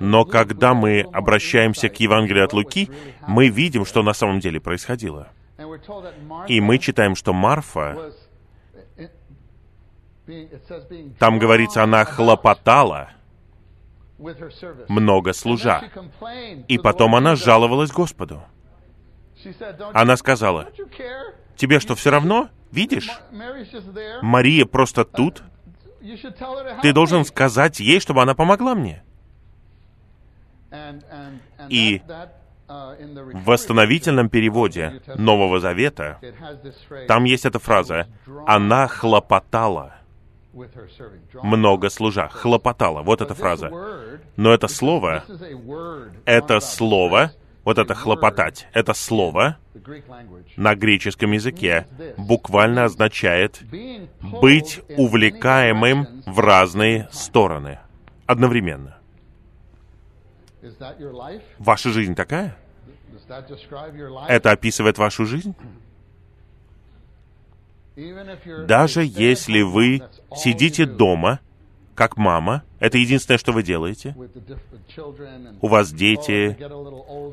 Но 0.00 0.24
когда 0.24 0.74
мы 0.74 1.00
обращаемся 1.00 1.88
к 1.88 1.96
Евангелию 2.00 2.44
от 2.44 2.52
Луки, 2.52 2.90
мы 3.26 3.48
видим, 3.48 3.84
что 3.84 4.02
на 4.02 4.12
самом 4.14 4.40
деле 4.40 4.60
происходило. 4.60 5.28
И 6.48 6.60
мы 6.60 6.78
читаем, 6.78 7.14
что 7.14 7.32
Марфа, 7.32 8.12
там 11.18 11.38
говорится, 11.38 11.82
она 11.82 12.04
хлопотала, 12.04 13.10
много 14.88 15.32
служа. 15.32 15.82
И 16.68 16.78
потом 16.78 17.14
она 17.14 17.36
жаловалась 17.36 17.90
Господу. 17.90 18.42
Она 19.92 20.16
сказала, 20.16 20.68
«Тебе 21.56 21.80
что, 21.80 21.94
все 21.94 22.10
равно? 22.10 22.48
Видишь? 22.70 23.10
Мария 24.22 24.64
просто 24.64 25.04
тут. 25.04 25.42
Ты 26.82 26.92
должен 26.92 27.24
сказать 27.24 27.80
ей, 27.80 28.00
чтобы 28.00 28.22
она 28.22 28.34
помогла 28.34 28.74
мне». 28.74 29.02
И 31.68 32.02
в 32.66 33.44
восстановительном 33.44 34.28
переводе 34.28 35.02
Нового 35.16 35.60
Завета 35.60 36.18
там 37.06 37.24
есть 37.24 37.44
эта 37.44 37.58
фраза. 37.58 38.08
«Она 38.46 38.88
хлопотала» 38.88 39.94
много 41.42 41.90
служа, 41.90 42.28
хлопотала. 42.28 43.02
Вот 43.02 43.20
эта 43.20 43.34
фраза. 43.34 43.70
Но 44.36 44.52
это 44.52 44.68
слово, 44.68 45.24
это 46.24 46.60
слово, 46.60 47.32
вот 47.64 47.78
это 47.78 47.94
хлопотать, 47.94 48.68
это 48.72 48.94
слово 48.94 49.56
на 50.56 50.74
греческом 50.74 51.32
языке 51.32 51.86
буквально 52.16 52.84
означает 52.84 53.62
быть 54.20 54.80
увлекаемым 54.96 56.22
в 56.26 56.38
разные 56.38 57.08
стороны 57.10 57.78
одновременно. 58.26 58.98
Ваша 61.58 61.90
жизнь 61.90 62.14
такая? 62.14 62.56
Это 64.28 64.50
описывает 64.50 64.98
вашу 64.98 65.24
жизнь? 65.24 65.54
Даже 68.66 69.04
если 69.04 69.62
вы 69.62 70.02
сидите 70.34 70.84
дома, 70.84 71.40
как 71.94 72.16
мама, 72.16 72.64
это 72.84 72.98
единственное, 72.98 73.38
что 73.38 73.52
вы 73.52 73.62
делаете. 73.62 74.14
У 75.62 75.68
вас 75.68 75.90
дети, 75.90 76.58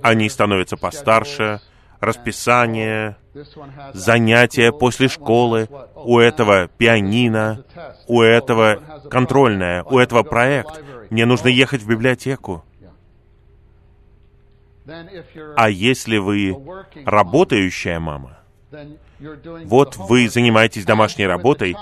они 0.02 0.30
становятся 0.30 0.78
постарше, 0.78 1.60
расписание, 2.00 3.18
занятия 3.94 4.72
после 4.72 5.10
школы, 5.10 5.68
у 5.96 6.20
этого 6.20 6.70
пианино, 6.70 7.66
у 8.08 8.22
этого 8.22 8.82
контрольное, 9.10 9.84
у 9.84 10.00
этого 10.00 10.24
проект. 10.24 10.82
Мне 11.10 11.26
нужно 11.26 11.50
ехать 11.50 11.82
в 11.82 11.88
библиотеку. 11.88 12.64
А 15.58 15.70
если 15.70 16.18
вы 16.18 16.56
работающая 17.06 18.00
мама, 18.00 18.40
вот 19.66 19.98
вы 19.98 20.30
занимаетесь 20.30 20.86
домашней 20.86 21.28
работой, 21.28 21.76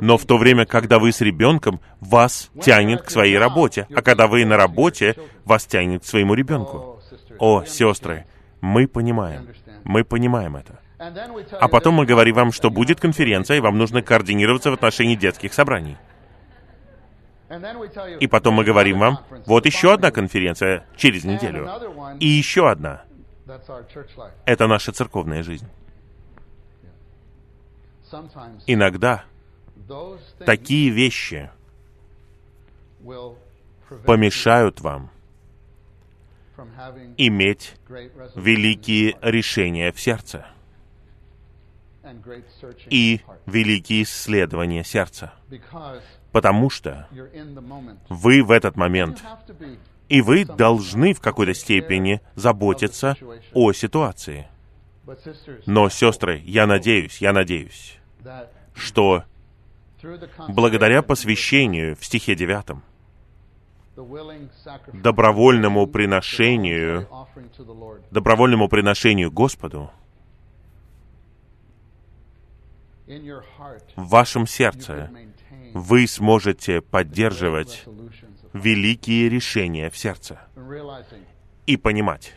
но 0.00 0.18
в 0.18 0.24
то 0.24 0.38
время, 0.38 0.66
когда 0.66 0.98
вы 0.98 1.12
с 1.12 1.20
ребенком, 1.20 1.80
вас 2.00 2.50
тянет 2.60 3.02
к 3.02 3.10
своей 3.10 3.38
работе, 3.38 3.86
а 3.94 4.02
когда 4.02 4.26
вы 4.26 4.44
на 4.44 4.56
работе, 4.56 5.16
вас 5.44 5.64
тянет 5.66 6.02
к 6.02 6.06
своему 6.06 6.34
ребенку. 6.34 7.00
О, 7.38 7.64
сестры, 7.64 8.26
мы 8.60 8.86
понимаем, 8.86 9.48
мы 9.84 10.04
понимаем 10.04 10.56
это. 10.56 10.80
А 11.60 11.68
потом 11.68 11.94
мы 11.94 12.06
говорим 12.06 12.34
вам, 12.34 12.52
что 12.52 12.70
будет 12.70 13.00
конференция, 13.00 13.58
и 13.58 13.60
вам 13.60 13.78
нужно 13.78 14.02
координироваться 14.02 14.70
в 14.70 14.74
отношении 14.74 15.16
детских 15.16 15.52
собраний. 15.52 15.96
И 18.20 18.26
потом 18.26 18.54
мы 18.54 18.64
говорим 18.64 18.98
вам, 18.98 19.18
вот 19.46 19.66
еще 19.66 19.92
одна 19.92 20.10
конференция 20.10 20.86
через 20.96 21.24
неделю. 21.24 21.68
И 22.20 22.26
еще 22.26 22.70
одна. 22.70 23.04
Это 24.46 24.66
наша 24.66 24.92
церковная 24.92 25.42
жизнь. 25.42 25.68
Иногда 28.66 29.24
такие 30.38 30.90
вещи 30.90 31.50
помешают 34.06 34.80
вам 34.80 35.10
иметь 37.16 37.74
великие 38.34 39.16
решения 39.20 39.92
в 39.92 40.00
сердце 40.00 40.46
и 42.90 43.20
великие 43.46 44.02
исследования 44.02 44.84
сердца. 44.84 45.32
Потому 46.32 46.70
что 46.70 47.08
вы 48.08 48.42
в 48.42 48.50
этот 48.50 48.76
момент, 48.76 49.22
и 50.08 50.20
вы 50.20 50.44
должны 50.44 51.14
в 51.14 51.20
какой-то 51.20 51.54
степени 51.54 52.20
заботиться 52.34 53.16
о 53.52 53.72
ситуации. 53.72 54.48
Но, 55.66 55.88
сестры, 55.88 56.42
я 56.44 56.66
надеюсь, 56.66 57.18
я 57.18 57.32
надеюсь, 57.32 57.98
что 58.74 59.24
благодаря 60.48 61.02
посвящению 61.02 61.96
в 61.96 62.04
стихе 62.04 62.34
9, 62.34 62.76
добровольному 64.92 65.86
приношению, 65.86 67.08
добровольному 68.10 68.68
приношению 68.68 69.30
Господу, 69.30 69.90
в 73.06 74.08
вашем 74.08 74.46
сердце 74.46 75.10
вы 75.74 76.06
сможете 76.06 76.80
поддерживать 76.80 77.84
великие 78.52 79.28
решения 79.28 79.90
в 79.90 79.98
сердце 79.98 80.40
и 81.66 81.76
понимать, 81.76 82.34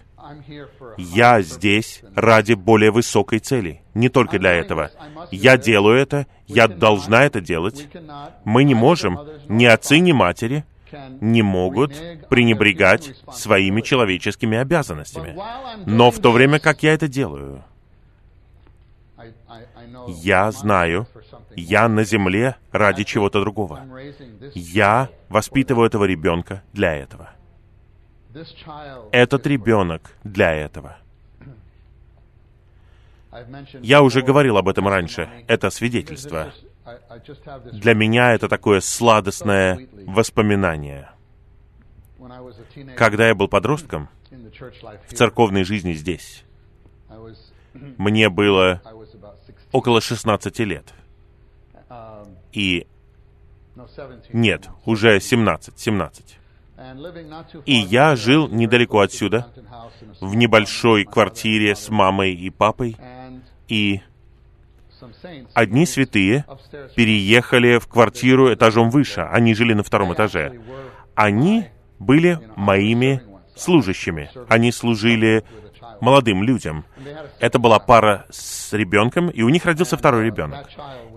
я 0.98 1.42
здесь 1.42 2.02
ради 2.16 2.54
более 2.54 2.92
высокой 2.92 3.40
цели, 3.40 3.82
не 3.94 4.10
только 4.10 4.40
для 4.40 4.54
этого. 4.54 4.92
Я 5.32 5.58
делаю 5.58 5.98
это, 5.98 6.28
я 6.48 6.68
должна 6.68 7.24
это 7.24 7.42
делать. 7.42 7.88
Мы 8.44 8.64
не 8.64 8.76
можем, 8.76 9.20
ни 9.48 9.66
отцы, 9.66 10.00
ни 10.00 10.12
матери, 10.12 10.66
не 11.22 11.42
могут 11.42 11.94
пренебрегать 12.30 13.16
своими 13.34 13.82
человеческими 13.82 14.58
обязанностями. 14.58 15.38
Но 15.86 16.12
в 16.12 16.20
то 16.20 16.32
время, 16.32 16.60
как 16.60 16.84
я 16.84 16.94
это 16.94 17.08
делаю, 17.08 17.64
я 20.08 20.52
знаю, 20.52 21.08
я 21.56 21.88
на 21.88 22.04
земле 22.04 22.56
ради 22.72 23.04
чего-то 23.04 23.42
другого. 23.42 23.82
Я 24.54 25.10
воспитываю 25.30 25.88
этого 25.88 26.06
ребенка 26.06 26.64
для 26.74 26.96
этого. 26.96 27.32
Этот 29.12 29.48
ребенок 29.48 30.12
для 30.24 30.54
этого. 30.54 30.98
Я 33.82 34.02
уже 34.02 34.22
говорил 34.22 34.58
об 34.58 34.68
этом 34.68 34.88
раньше. 34.88 35.30
Это 35.48 35.70
свидетельство. 35.70 36.54
Для 37.72 37.94
меня 37.94 38.34
это 38.34 38.48
такое 38.48 38.80
сладостное 38.80 39.88
воспоминание. 40.06 41.10
Когда 42.96 43.28
я 43.28 43.36
был 43.36 43.48
подростком, 43.48 44.10
в 45.08 45.14
церковной 45.14 45.64
жизни 45.64 45.94
здесь, 45.94 46.44
мне 47.74 48.30
было 48.30 48.82
около 49.72 50.02
16 50.02 50.60
лет. 50.60 50.94
И 52.54 52.88
нет, 54.34 54.70
уже 54.86 55.20
17, 55.20 55.78
17. 55.78 56.40
И 57.66 57.74
я 57.74 58.16
жил 58.16 58.48
недалеко 58.48 59.00
отсюда, 59.00 59.48
в 60.22 60.36
небольшой 60.36 61.06
квартире 61.06 61.76
с 61.76 61.90
мамой 61.90 62.34
и 62.34 62.50
папой, 62.50 62.96
и 63.68 64.02
одни 65.54 65.86
святые 65.86 66.46
переехали 66.96 67.80
в 67.80 67.88
квартиру 67.88 68.54
этажом 68.54 68.90
выше. 68.90 69.22
Они 69.22 69.56
жили 69.56 69.74
на 69.74 69.84
втором 69.84 70.14
этаже. 70.14 70.62
Они 71.16 71.68
были 72.00 72.40
моими 72.56 73.22
служащими. 73.56 74.30
Они 74.48 74.72
служили 74.72 75.44
молодым 76.00 76.44
людям. 76.44 76.86
Это 77.40 77.58
была 77.60 77.80
пара 77.80 78.26
с 78.30 78.72
ребенком, 78.74 79.30
и 79.30 79.42
у 79.42 79.50
них 79.50 79.66
родился 79.66 79.98
второй 79.98 80.26
ребенок. 80.26 80.70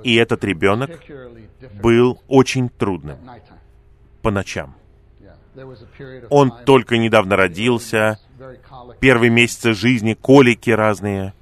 И 0.04 0.14
этот 0.14 0.42
ребенок 0.44 0.90
был 1.82 2.22
очень 2.28 2.70
трудным 2.70 3.18
по 4.22 4.30
ночам. 4.30 4.74
Он 6.30 6.52
только 6.64 6.98
недавно 6.98 7.36
родился, 7.36 8.18
первые 9.00 9.30
месяцы 9.30 9.72
жизни, 9.72 10.14
колики 10.14 10.70
разные. 10.70 11.34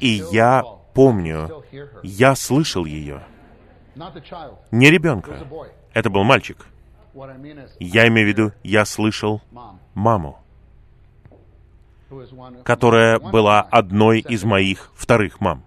И 0.00 0.22
я 0.30 0.62
помню, 0.94 1.64
я 2.02 2.34
слышал 2.34 2.84
ее. 2.84 3.22
Не 4.70 4.90
ребенка. 4.90 5.46
Это 5.92 6.10
был 6.10 6.24
мальчик. 6.24 6.66
Я 7.78 8.08
имею 8.08 8.26
в 8.26 8.30
виду, 8.30 8.52
я 8.62 8.84
слышал 8.84 9.42
маму, 9.94 10.38
которая 12.64 13.18
была 13.18 13.60
одной 13.60 14.20
из 14.20 14.44
моих 14.44 14.90
вторых 14.94 15.40
мам. 15.40 15.64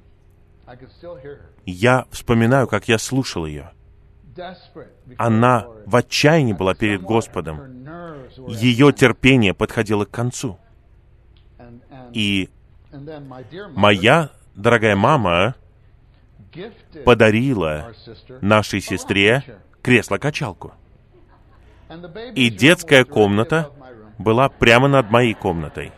Я 1.65 2.05
вспоминаю, 2.11 2.67
как 2.67 2.87
я 2.87 2.97
слушал 2.97 3.45
ее. 3.45 3.71
Она 5.17 5.67
в 5.86 5.95
отчаянии 5.95 6.54
была 6.54 6.74
перед 6.76 7.02
Господом. 7.02 7.62
Ее 8.48 8.91
терпение 8.91 9.54
подходило 9.54 10.06
к 10.06 10.12
концу. 10.12 10.58
И 12.13 12.50
моя 13.76 14.32
дорогая 14.56 14.95
мама 14.95 15.56
подарила 17.04 17.93
нашей 18.41 18.82
сестре 18.82 19.43
кресло-качалку. 19.82 20.74
И 22.36 22.50
детская 22.50 23.04
комната 23.04 23.71
была 24.17 24.50
прямо 24.50 24.88
над 24.88 25.12
моей 25.12 25.34
комнатой. 25.34 25.91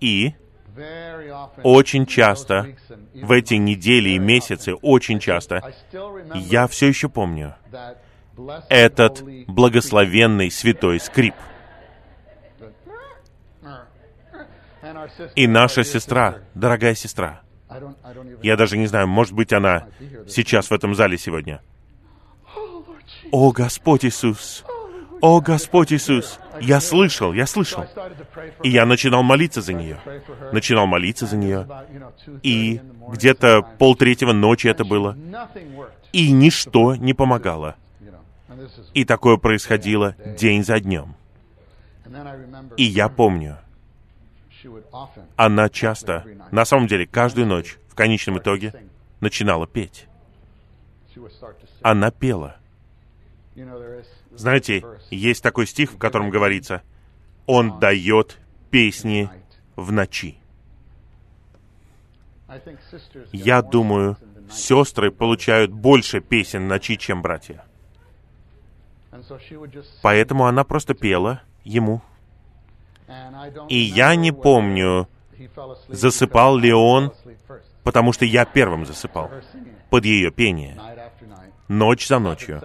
И 0.00 0.34
очень 1.62 2.06
часто, 2.06 2.74
в 3.14 3.32
эти 3.32 3.54
недели 3.54 4.10
и 4.10 4.18
месяцы, 4.18 4.74
очень 4.74 5.18
часто, 5.18 5.72
я 6.34 6.66
все 6.66 6.88
еще 6.88 7.08
помню 7.08 7.56
этот 8.68 9.22
благословенный 9.46 10.50
святой 10.50 11.00
скрип. 11.00 11.34
И 15.34 15.46
наша 15.46 15.84
сестра, 15.84 16.38
дорогая 16.54 16.94
сестра, 16.94 17.42
я 18.42 18.56
даже 18.56 18.78
не 18.78 18.86
знаю, 18.86 19.08
может 19.08 19.34
быть, 19.34 19.52
она 19.52 19.88
сейчас 20.26 20.70
в 20.70 20.72
этом 20.72 20.94
зале 20.94 21.18
сегодня. 21.18 21.60
О, 23.30 23.52
Господь 23.52 24.04
Иисус! 24.04 24.64
О, 25.20 25.40
Господь 25.40 25.92
Иисус! 25.92 26.38
Я 26.60 26.80
слышал, 26.80 27.32
я 27.32 27.46
слышал. 27.46 27.84
И 28.62 28.70
я 28.70 28.86
начинал 28.86 29.22
молиться 29.22 29.60
за 29.60 29.72
нее. 29.72 29.98
Начинал 30.52 30.86
молиться 30.86 31.26
за 31.26 31.36
нее. 31.36 31.66
И 32.42 32.80
где-то 33.08 33.62
полтретьего 33.78 34.32
ночи 34.32 34.68
это 34.68 34.84
было. 34.84 35.16
И 36.12 36.30
ничто 36.32 36.94
не 36.94 37.14
помогало. 37.14 37.76
И 38.94 39.04
такое 39.04 39.36
происходило 39.36 40.14
день 40.38 40.64
за 40.64 40.80
днем. 40.80 41.14
И 42.76 42.84
я 42.84 43.08
помню, 43.08 43.58
она 45.36 45.68
часто, 45.68 46.24
на 46.50 46.64
самом 46.64 46.86
деле, 46.86 47.06
каждую 47.06 47.46
ночь, 47.46 47.76
в 47.88 47.94
конечном 47.94 48.38
итоге, 48.38 48.72
начинала 49.20 49.66
петь. 49.66 50.06
Она 51.82 52.10
пела. 52.10 52.56
Знаете, 54.38 54.84
есть 55.10 55.42
такой 55.42 55.66
стих, 55.66 55.92
в 55.92 55.98
котором 55.98 56.30
говорится, 56.30 56.82
«Он 57.46 57.80
дает 57.80 58.38
песни 58.70 59.28
в 59.74 59.90
ночи». 59.90 60.38
Я 63.32 63.62
думаю, 63.62 64.16
сестры 64.50 65.10
получают 65.10 65.72
больше 65.72 66.20
песен 66.20 66.68
ночи, 66.68 66.96
чем 66.96 67.20
братья. 67.20 67.64
Поэтому 70.02 70.46
она 70.46 70.62
просто 70.62 70.94
пела 70.94 71.42
ему. 71.64 72.00
И 73.68 73.76
я 73.76 74.14
не 74.14 74.30
помню, 74.32 75.08
засыпал 75.88 76.56
ли 76.56 76.72
он, 76.72 77.12
потому 77.82 78.12
что 78.12 78.24
я 78.24 78.44
первым 78.44 78.86
засыпал 78.86 79.30
под 79.90 80.04
ее 80.04 80.30
пение. 80.30 80.80
Ночь 81.66 82.06
за 82.06 82.18
ночью. 82.20 82.62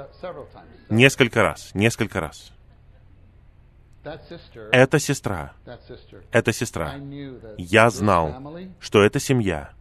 Несколько 0.93 1.41
раз, 1.41 1.71
несколько 1.73 2.19
раз. 2.19 2.51
Эта 4.71 4.99
сестра, 4.99 5.53
эта 6.32 6.53
сестра, 6.53 6.93
я 7.58 7.89
знал, 7.89 8.62
что 8.79 9.01
эта 9.01 9.19
семья, 9.19 9.71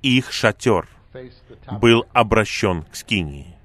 их 0.00 0.30
шатер 0.30 0.88
был 1.80 2.06
обращен 2.12 2.84
к 2.84 2.94
Скинии. 2.94 3.56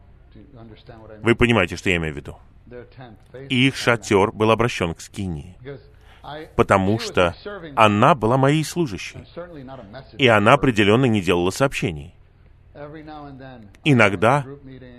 Вы 1.22 1.36
понимаете, 1.36 1.76
что 1.76 1.91
я 1.91 1.98
имею 1.98 2.15
в 2.15 2.17
виду? 2.17 2.39
Их 3.50 3.76
шатер 3.76 4.32
был 4.32 4.50
обращен 4.50 4.95
к 4.95 5.02
Скинии, 5.02 5.56
потому 6.56 6.98
что 6.98 7.36
она 7.76 8.15
была 8.15 8.38
моей 8.38 8.63
служащей, 8.63 9.24
и 10.17 10.28
она 10.28 10.54
определенно 10.54 11.06
не 11.06 11.22
делала 11.22 11.52
сообщений. 11.52 12.15
Иногда 13.84 14.46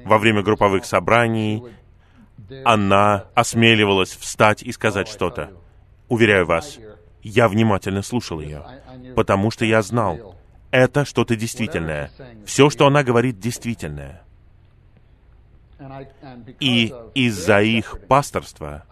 во 0.05 0.19
время 0.19 0.43
групповых 0.43 0.85
собраний 0.85 1.65
она 2.65 3.27
осмеливалась 3.35 4.11
встать 4.11 4.63
и 4.63 4.73
сказать 4.73 5.09
что-то. 5.09 5.53
Уверяю 6.09 6.47
вас, 6.47 6.79
я 7.23 7.49
внимательно 7.49 8.03
слушал 8.03 8.41
ее, 8.41 8.65
потому 9.15 9.51
что 9.51 9.65
я 9.65 9.83
знал, 9.83 10.37
это 10.71 11.05
что-то 11.05 11.37
действительное. 11.37 12.11
Все, 12.45 12.71
что 12.71 12.87
она 12.87 13.03
говорит, 13.03 13.39
действительное. 13.39 14.23
И 16.61 16.95
из-за 17.15 17.63
их 17.63 18.07
пасторства 18.07 18.85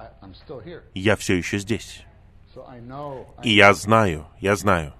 я 0.94 1.16
все 1.16 1.34
еще 1.34 1.58
здесь. 1.58 2.04
И 3.42 3.54
я 3.54 3.74
знаю, 3.74 4.26
я 4.40 4.56
знаю, 4.56 4.94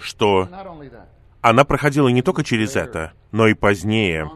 что 0.00 0.48
она 1.42 1.64
проходила 1.64 2.08
не 2.08 2.22
только 2.22 2.44
через 2.44 2.76
это, 2.76 3.12
но 3.32 3.48
и 3.48 3.54
позднее, 3.54 4.30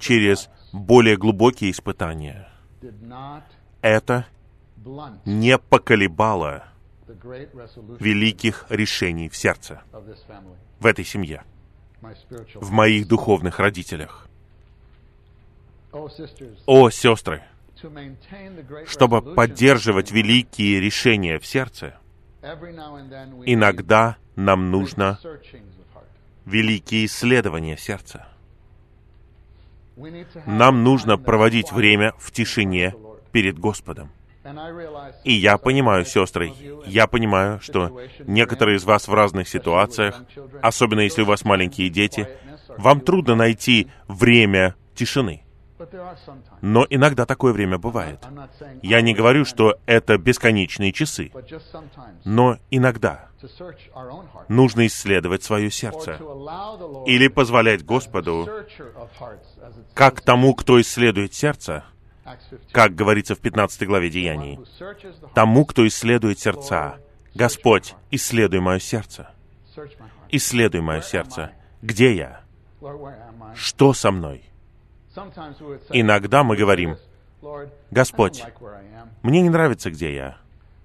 через 0.00 0.50
более 0.72 1.16
глубокие 1.16 1.70
испытания. 1.70 2.48
Это 3.80 4.26
не 5.24 5.56
поколебало 5.56 6.64
великих 8.00 8.66
решений 8.68 9.28
в 9.28 9.36
сердце, 9.36 9.82
в 10.80 10.86
этой 10.86 11.04
семье, 11.04 11.44
в 12.54 12.70
моих 12.72 13.06
духовных 13.06 13.60
родителях. 13.60 14.26
О, 16.66 16.90
сестры, 16.90 17.44
чтобы 18.86 19.22
поддерживать 19.22 20.10
великие 20.10 20.80
решения 20.80 21.38
в 21.38 21.46
сердце, 21.46 21.98
иногда 23.46 24.16
нам 24.34 24.70
нужно 24.70 25.18
великие 26.48 27.06
исследования 27.06 27.76
сердца. 27.76 28.26
Нам 30.46 30.84
нужно 30.84 31.18
проводить 31.18 31.72
время 31.72 32.14
в 32.18 32.30
тишине 32.30 32.94
перед 33.32 33.58
Господом. 33.58 34.10
И 35.24 35.32
я 35.32 35.58
понимаю, 35.58 36.06
сестры, 36.06 36.52
я 36.86 37.06
понимаю, 37.06 37.60
что 37.60 38.00
некоторые 38.26 38.76
из 38.76 38.84
вас 38.84 39.06
в 39.06 39.12
разных 39.12 39.48
ситуациях, 39.48 40.22
особенно 40.62 41.00
если 41.00 41.22
у 41.22 41.26
вас 41.26 41.44
маленькие 41.44 41.90
дети, 41.90 42.28
вам 42.78 43.00
трудно 43.00 43.34
найти 43.34 43.88
время 44.06 44.74
тишины. 44.94 45.42
Но 46.60 46.86
иногда 46.88 47.26
такое 47.26 47.52
время 47.52 47.78
бывает. 47.78 48.24
Я 48.82 49.00
не 49.00 49.14
говорю, 49.14 49.44
что 49.44 49.78
это 49.86 50.18
бесконечные 50.18 50.92
часы, 50.92 51.30
но 52.24 52.58
иногда 52.70 53.28
нужно 54.48 54.86
исследовать 54.86 55.42
свое 55.42 55.70
сердце. 55.70 56.18
Или 57.06 57.28
позволять 57.28 57.84
Господу, 57.84 58.48
как 59.94 60.20
тому, 60.20 60.54
кто 60.54 60.80
исследует 60.80 61.34
сердце, 61.34 61.84
как 62.72 62.94
говорится 62.94 63.34
в 63.34 63.38
15 63.38 63.86
главе 63.86 64.10
Деяний, 64.10 64.58
тому, 65.34 65.64
кто 65.64 65.86
исследует 65.86 66.38
сердца, 66.38 66.98
Господь, 67.34 67.94
исследуй 68.10 68.60
мое 68.60 68.80
сердце. 68.80 69.30
исследуй 70.30 70.80
мое 70.80 71.02
сердце. 71.02 71.52
Где 71.82 72.14
я? 72.14 72.40
Что 73.54 73.92
со 73.92 74.10
мной? 74.10 74.47
Иногда 75.90 76.44
мы 76.44 76.56
говорим, 76.56 76.96
Господь, 77.90 78.44
мне 79.22 79.42
не 79.42 79.50
нравится, 79.50 79.90
где 79.90 80.14
я. 80.14 80.38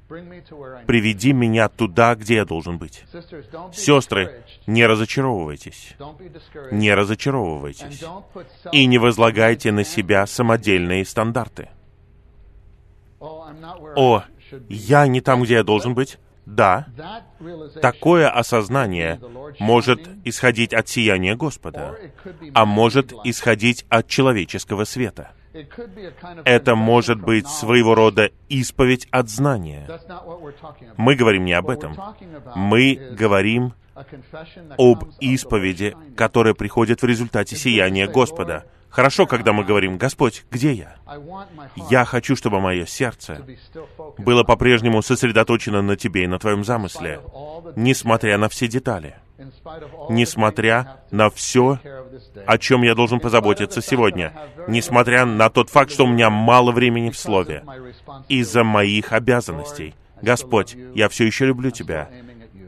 Приведи 0.08 1.34
меня 1.34 1.70
туда, 1.70 2.16
где 2.16 2.36
я 2.36 2.46
должен 2.46 2.78
быть. 2.78 3.04
Сестры, 3.74 4.44
не 4.68 4.86
разочаровывайтесь. 4.86 5.96
Не 6.72 6.94
разочаровывайтесь. 6.94 8.04
И 8.72 8.86
не 8.86 8.98
возлагайте 9.00 9.72
на 9.72 9.84
себя 9.84 10.28
самодельные 10.28 11.06
стандарты. 11.06 11.70
О, 13.20 14.24
я 14.70 15.08
не 15.08 15.22
там, 15.22 15.44
где 15.44 15.56
я 15.56 15.64
должен 15.64 15.96
быть. 15.96 16.20
Да, 16.46 16.88
такое 17.82 18.30
осознание 18.30 19.20
может 19.60 20.10
исходить 20.26 20.74
от 20.74 20.90
сияния 20.90 21.36
Господа, 21.36 21.96
а 22.54 22.66
может 22.66 23.14
исходить 23.24 23.86
от 23.90 24.08
человеческого 24.08 24.84
света. 24.84 25.32
Это 26.46 26.76
может 26.76 27.22
быть 27.22 27.48
своего 27.48 27.94
рода 27.96 28.32
исповедь 28.50 29.08
от 29.12 29.30
знания. 29.30 29.88
Мы 30.98 31.16
говорим 31.16 31.46
не 31.46 31.54
об 31.54 31.70
этом. 31.70 31.96
Мы 32.56 32.96
говорим 33.12 33.74
об 34.78 35.06
исповеди, 35.20 35.96
которая 36.18 36.56
приходит 36.56 37.02
в 37.02 37.06
результате 37.06 37.56
сияния 37.56 38.08
Господа. 38.08 38.66
Хорошо, 38.94 39.26
когда 39.26 39.54
мы 39.54 39.64
говорим, 39.64 39.98
«Господь, 39.98 40.46
где 40.52 40.72
я?» 40.72 40.96
Я 41.90 42.06
хочу, 42.06 42.36
чтобы 42.36 42.60
мое 42.60 42.86
сердце 42.86 43.44
было 44.20 44.44
по-прежнему 44.44 45.02
сосредоточено 45.02 45.82
на 45.82 45.96
Тебе 45.96 46.26
и 46.26 46.28
на 46.28 46.38
Твоем 46.38 46.64
замысле, 46.64 47.20
несмотря 47.76 48.38
на 48.38 48.50
все 48.50 48.68
детали, 48.68 49.16
несмотря 50.12 51.00
на 51.10 51.32
все, 51.32 51.80
о 52.46 52.58
чем 52.60 52.84
я 52.84 52.94
должен 52.94 53.20
позаботиться 53.20 53.82
сегодня, 53.82 54.32
несмотря 54.68 55.26
на 55.26 55.50
тот 55.50 55.72
факт, 55.72 55.92
что 55.92 56.04
у 56.04 56.08
меня 56.08 56.30
мало 56.30 56.72
времени 56.72 57.10
в 57.10 57.18
Слове, 57.18 57.64
из-за 58.30 58.64
моих 58.64 59.12
обязанностей. 59.12 59.96
Господь, 60.22 60.78
я 60.94 61.10
все 61.10 61.26
еще 61.26 61.48
люблю 61.48 61.72
Тебя. 61.72 62.12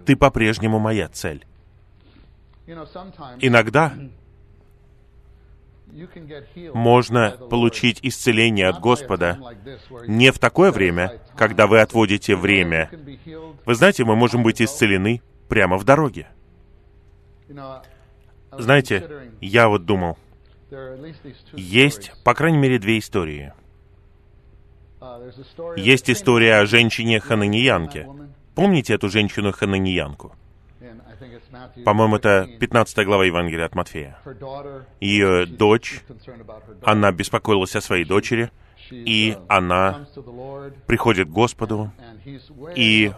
Ты 0.08 0.16
по-прежнему 0.16 0.80
моя 0.80 1.08
цель. 1.08 1.46
Иногда 3.40 3.94
можно 6.73 7.31
получить 7.49 7.99
исцеление 8.01 8.67
от 8.67 8.79
Господа 8.79 9.39
не 10.08 10.31
в 10.31 10.39
такое 10.39 10.71
время, 10.71 11.21
когда 11.36 11.67
вы 11.67 11.81
отводите 11.81 12.36
время. 12.36 12.89
Вы 13.65 13.75
знаете, 13.75 14.03
мы 14.03 14.15
можем 14.15 14.43
быть 14.43 14.62
исцелены 14.62 15.21
прямо 15.47 15.77
в 15.77 15.84
дороге. 15.84 16.27
Знаете, 18.51 19.29
я 19.41 19.67
вот 19.67 19.86
думал, 19.86 20.17
есть, 21.53 22.12
по 22.23 22.34
крайней 22.34 22.58
мере, 22.58 22.79
две 22.79 22.99
истории. 22.99 23.53
Есть 25.77 26.10
история 26.10 26.58
о 26.58 26.65
женщине 26.65 27.19
Хананиянке. 27.19 28.08
Помните 28.55 28.93
эту 28.93 29.10
женщину 29.10 29.51
Хананиянку? 29.51 30.36
По-моему, 31.84 32.17
это 32.17 32.47
15 32.60 33.06
глава 33.06 33.25
Евангелия 33.25 33.65
от 33.65 33.75
Матфея. 33.75 34.17
Ее 34.99 35.45
дочь, 35.45 36.01
она 36.84 37.12
беспокоилась 37.12 37.75
о 37.75 37.82
своей 37.82 38.06
дочери, 38.06 38.51
и 38.91 39.38
она 39.47 40.08
приходит 40.88 41.28
к 41.28 41.32
Господу, 41.32 41.91
и 42.75 43.12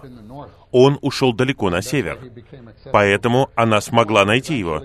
он 0.72 0.98
ушел 1.02 1.34
далеко 1.34 1.70
на 1.70 1.82
север, 1.82 2.20
поэтому 2.92 3.50
она 3.56 3.82
смогла 3.82 4.26
найти 4.26 4.56
его. 4.58 4.82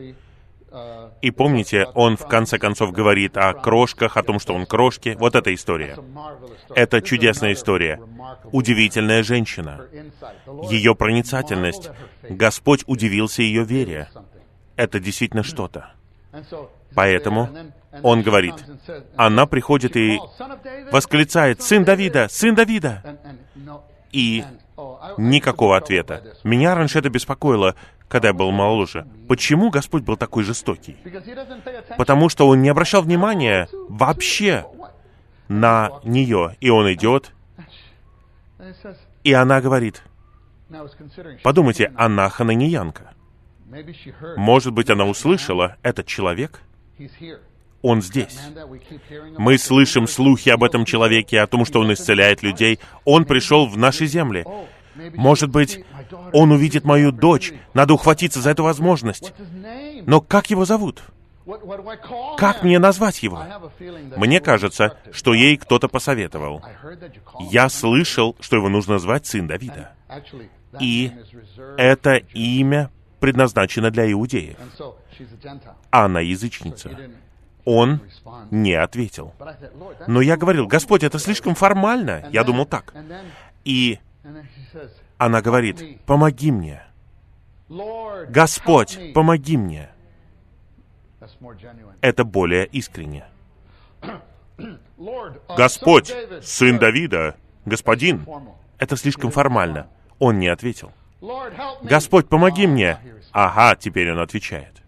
И 1.23 1.31
помните, 1.31 1.87
он 1.95 2.17
в 2.17 2.27
конце 2.27 2.59
концов 2.59 2.91
говорит 2.91 3.37
о 3.37 3.55
крошках, 3.55 4.17
о 4.17 4.25
том, 4.25 4.41
что 4.41 4.55
он 4.55 4.67
крошки. 4.67 5.17
Вот 5.19 5.37
эта 5.37 5.55
история. 5.55 5.97
Это 6.75 7.01
чудесная 7.01 7.53
история. 7.53 8.01
Удивительная 8.51 9.23
женщина. 9.23 9.87
Ее 10.69 10.97
проницательность. 10.97 11.91
Господь 12.29 12.83
удивился 12.87 13.43
ее 13.43 13.65
вере. 13.65 14.09
Это 14.75 14.99
действительно 14.99 15.45
что-то. 15.45 15.93
Поэтому 16.95 17.49
он 18.03 18.23
говорит, 18.23 18.55
она 19.17 19.47
приходит 19.47 19.97
и 19.97 20.19
восклицает, 20.91 21.63
«Сын 21.63 21.85
Давида! 21.85 22.29
Сын 22.31 22.55
Давида!» 22.55 23.19
И 24.11 24.45
никакого 25.17 25.77
ответа. 25.77 26.35
Меня 26.45 26.75
раньше 26.75 26.99
это 26.99 27.11
беспокоило 27.11 27.75
когда 28.09 28.29
я 28.29 28.35
был 28.35 28.51
моложе. 28.51 29.07
Почему 29.27 29.71
Господь 29.71 30.03
был 30.03 30.19
такой 30.19 30.45
жестокий? 30.45 30.99
Потому 31.97 32.29
что 32.29 32.47
Он 32.47 32.61
не 32.61 32.69
обращал 32.69 33.01
внимания 33.01 33.71
вообще 33.89 34.67
на 35.49 35.93
нее. 36.05 36.55
И 36.61 36.69
Он 36.69 36.93
идет, 36.93 37.33
и 39.25 39.33
она 39.33 39.61
говорит, 39.61 40.03
подумайте, 41.43 41.93
она 41.97 42.29
хананиянка. 42.29 43.15
Может 44.37 44.73
быть, 44.73 44.91
она 44.91 45.07
услышала, 45.07 45.77
этот 45.83 46.07
человек, 46.07 46.61
он 47.83 48.01
здесь. 48.01 48.39
Мы 49.37 49.59
слышим 49.59 50.07
слухи 50.07 50.49
об 50.49 50.65
этом 50.65 50.85
человеке, 50.85 51.41
о 51.41 51.47
том, 51.47 51.65
что 51.65 51.81
он 51.81 51.93
исцеляет 51.93 52.43
людей. 52.43 52.79
Он 53.05 53.25
пришел 53.25 53.67
в 53.67 53.77
наши 53.77 54.07
земли. 54.07 54.45
Может 55.15 55.51
быть, 55.51 55.85
он 56.33 56.53
увидит 56.53 56.85
мою 56.85 57.13
дочь. 57.13 57.53
Надо 57.75 57.95
ухватиться 57.95 58.41
за 58.41 58.51
эту 58.51 58.63
возможность. 58.63 59.33
Но 60.07 60.21
как 60.21 60.51
его 60.51 60.65
зовут? 60.65 61.03
Как 62.37 62.63
мне 62.63 62.79
назвать 62.79 63.23
его? 63.23 63.43
Мне 64.17 64.41
кажется, 64.41 64.97
что 65.11 65.35
ей 65.35 65.57
кто-то 65.57 65.89
посоветовал. 65.89 66.63
Я 67.51 67.69
слышал, 67.69 68.37
что 68.41 68.57
его 68.57 68.69
нужно 68.69 68.95
назвать 68.95 69.27
сын 69.27 69.47
Давида. 69.49 69.93
И 70.81 71.13
это 71.77 72.15
имя 72.33 72.91
предназначено 73.19 73.91
для 73.91 74.11
иудеев. 74.11 74.57
А 75.91 76.05
она 76.05 76.21
язычница. 76.21 76.91
Он 77.65 78.01
не 78.51 78.75
ответил. 78.75 79.33
Но 80.07 80.21
я 80.21 80.37
говорил, 80.37 80.67
Господь, 80.67 81.05
это 81.05 81.19
слишком 81.19 81.55
формально. 81.55 82.29
Я 82.31 82.45
думал 82.45 82.67
так. 82.67 82.95
И 83.65 83.99
она 85.19 85.41
говорит, 85.41 86.01
помоги 86.05 86.51
мне. 86.51 86.83
Господь, 88.29 88.99
помоги 89.15 89.57
мне. 89.57 89.89
Это 92.01 92.25
более 92.25 92.67
искренне. 92.67 93.25
Господь, 95.57 96.13
сын 96.43 96.79
Давида, 96.79 97.37
господин. 97.65 98.27
Это 98.79 98.97
слишком 98.97 99.31
формально. 99.31 99.87
Он 100.19 100.39
не 100.39 100.49
ответил. 100.49 100.93
Господь, 101.83 102.29
помоги 102.29 102.67
мне. 102.67 102.99
Ага, 103.31 103.77
теперь 103.77 104.11
он 104.13 104.19
отвечает. 104.19 104.82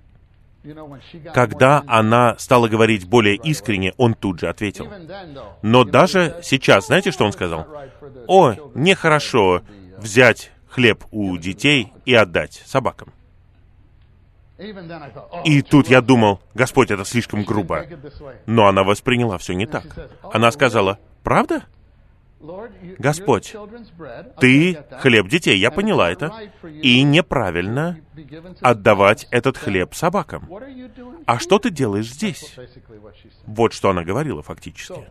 Когда 1.35 1.83
она 1.87 2.37
стала 2.38 2.68
говорить 2.68 3.07
более 3.07 3.37
искренне, 3.37 3.92
он 3.96 4.14
тут 4.14 4.40
же 4.40 4.48
ответил. 4.48 4.90
Но 5.62 5.85
даже 5.85 6.37
сейчас, 6.42 6.87
знаете, 6.87 7.11
что 7.11 7.24
он 7.24 7.33
сказал? 7.33 7.66
О, 8.27 8.55
нехорошо 8.74 9.62
взять 9.98 10.50
хлеб 10.68 11.05
у 11.11 11.37
детей 11.37 11.92
и 12.05 12.14
отдать 12.14 12.62
собакам. 12.66 13.12
И 15.44 15.62
тут 15.62 15.88
я 15.88 16.00
думал, 16.00 16.40
Господь, 16.55 16.90
это 16.90 17.05
слишком 17.05 17.44
грубо. 17.44 17.87
Но 18.46 18.66
она 18.66 18.85
восприняла 18.85 19.37
все 19.38 19.55
не 19.55 19.66
так. 19.66 19.85
Она 20.33 20.50
сказала, 20.50 20.98
правда? 21.22 21.64
Господь, 22.98 23.54
ты 24.40 24.85
хлеб 25.00 25.28
детей, 25.28 25.59
я 25.59 25.70
поняла 25.70 26.11
это. 26.11 26.33
И 26.83 27.02
неправильно 27.02 27.98
отдавать 28.61 29.26
этот 29.30 29.57
хлеб 29.57 29.94
собакам. 29.94 30.48
А 31.26 31.38
что 31.38 31.59
ты 31.59 31.70
делаешь 31.70 32.11
здесь? 32.11 32.57
Вот 33.46 33.72
что 33.72 33.90
она 33.90 34.04
говорила 34.04 34.42
фактически. 34.42 35.09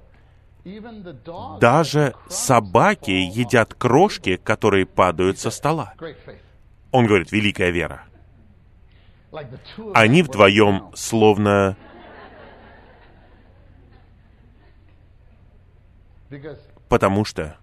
Даже 1.60 2.15
собаки 2.30 3.12
едят 3.12 3.74
крошки, 3.74 4.38
которые 4.38 4.86
падают 4.86 5.39
со 5.39 5.50
стола. 5.50 5.93
Он 6.91 7.06
говорит, 7.06 7.32
великая 7.32 7.72
вера. 7.72 8.04
Они 9.93 10.22
вдвоем 10.22 10.91
словно... 10.93 11.76
Потому 16.93 17.25
что 17.25 17.58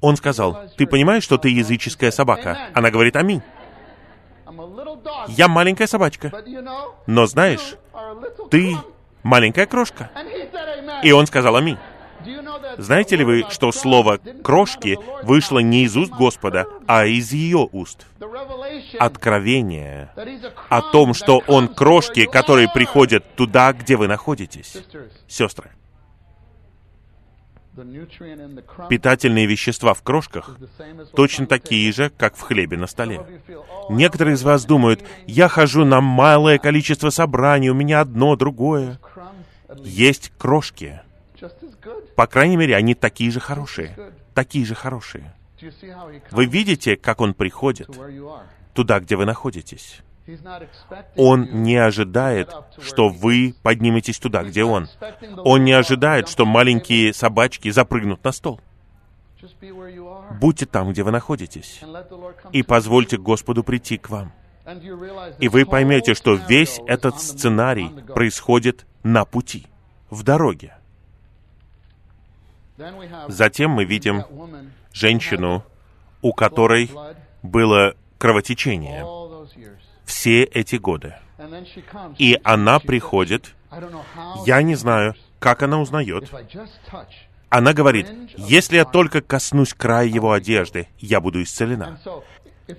он 0.00 0.16
сказал, 0.16 0.68
ты 0.76 0.84
понимаешь, 0.84 1.22
что 1.22 1.38
ты 1.38 1.48
языческая 1.48 2.10
собака? 2.10 2.70
Она 2.74 2.90
говорит, 2.90 3.14
аминь. 3.14 3.40
Я 5.28 5.46
маленькая 5.46 5.86
собачка. 5.86 6.32
Но 7.06 7.26
знаешь, 7.26 7.76
ты 8.50 8.76
маленькая 9.22 9.66
крошка. 9.66 10.10
И 11.04 11.12
он 11.12 11.28
сказал 11.28 11.54
аминь. 11.54 11.78
Знаете 12.78 13.14
ли 13.14 13.22
вы, 13.22 13.44
что 13.48 13.70
слово 13.70 14.18
«крошки» 14.42 14.98
вышло 15.22 15.60
не 15.60 15.84
из 15.84 15.96
уст 15.96 16.10
Господа, 16.10 16.66
а 16.88 17.06
из 17.06 17.30
ее 17.30 17.68
уст? 17.70 18.06
Откровение 18.98 20.10
о 20.68 20.82
том, 20.82 21.14
что 21.14 21.44
Он 21.46 21.68
крошки, 21.68 22.26
которые 22.26 22.68
приходят 22.68 23.36
туда, 23.36 23.72
где 23.72 23.96
вы 23.96 24.08
находитесь. 24.08 24.78
Сестры, 25.28 25.70
питательные 28.88 29.46
вещества 29.46 29.94
в 29.94 30.02
крошках 30.02 30.56
точно 31.14 31.46
такие 31.46 31.92
же, 31.92 32.10
как 32.10 32.36
в 32.36 32.40
хлебе 32.40 32.76
на 32.76 32.86
столе. 32.86 33.20
Некоторые 33.90 34.34
из 34.34 34.42
вас 34.42 34.64
думают, 34.64 35.04
я 35.26 35.48
хожу 35.48 35.84
на 35.84 36.00
малое 36.00 36.58
количество 36.58 37.10
собраний, 37.10 37.70
у 37.70 37.74
меня 37.74 38.00
одно, 38.00 38.36
другое. 38.36 38.98
Есть 39.78 40.32
крошки. 40.38 41.00
По 42.16 42.26
крайней 42.26 42.56
мере, 42.56 42.76
они 42.76 42.94
такие 42.94 43.30
же 43.30 43.40
хорошие. 43.40 43.96
Такие 44.34 44.64
же 44.64 44.74
хорошие. 44.74 45.34
Вы 46.30 46.46
видите, 46.46 46.96
как 46.96 47.20
он 47.20 47.34
приходит 47.34 47.88
туда, 48.72 49.00
где 49.00 49.16
вы 49.16 49.24
находитесь? 49.24 50.00
Он 51.16 51.62
не 51.62 51.76
ожидает, 51.76 52.50
что 52.80 53.08
вы 53.08 53.54
подниметесь 53.62 54.18
туда, 54.18 54.42
где 54.42 54.64
Он. 54.64 54.88
Он 55.38 55.64
не 55.64 55.72
ожидает, 55.72 56.28
что 56.28 56.46
маленькие 56.46 57.12
собачки 57.12 57.70
запрыгнут 57.70 58.24
на 58.24 58.32
стол. 58.32 58.60
Будьте 60.40 60.66
там, 60.66 60.90
где 60.90 61.02
вы 61.02 61.10
находитесь, 61.10 61.82
и 62.52 62.62
позвольте 62.62 63.18
Господу 63.18 63.62
прийти 63.62 63.98
к 63.98 64.08
вам. 64.08 64.32
И 65.38 65.48
вы 65.48 65.66
поймете, 65.66 66.14
что 66.14 66.34
весь 66.34 66.80
этот 66.86 67.20
сценарий 67.20 67.90
происходит 68.14 68.86
на 69.02 69.26
пути, 69.26 69.66
в 70.08 70.22
дороге. 70.22 70.74
Затем 73.28 73.72
мы 73.72 73.84
видим 73.84 74.24
женщину, 74.92 75.62
у 76.22 76.32
которой 76.32 76.90
было 77.42 77.94
кровотечение 78.16 79.04
все 80.04 80.44
эти 80.44 80.76
годы. 80.76 81.14
И 82.18 82.38
она 82.44 82.78
приходит, 82.78 83.54
я 84.46 84.62
не 84.62 84.74
знаю, 84.74 85.14
как 85.38 85.62
она 85.62 85.80
узнает. 85.80 86.30
Она 87.48 87.72
говорит, 87.72 88.06
если 88.36 88.76
я 88.76 88.84
только 88.84 89.20
коснусь 89.20 89.74
края 89.74 90.06
его 90.06 90.32
одежды, 90.32 90.88
я 90.98 91.20
буду 91.20 91.42
исцелена. 91.42 92.00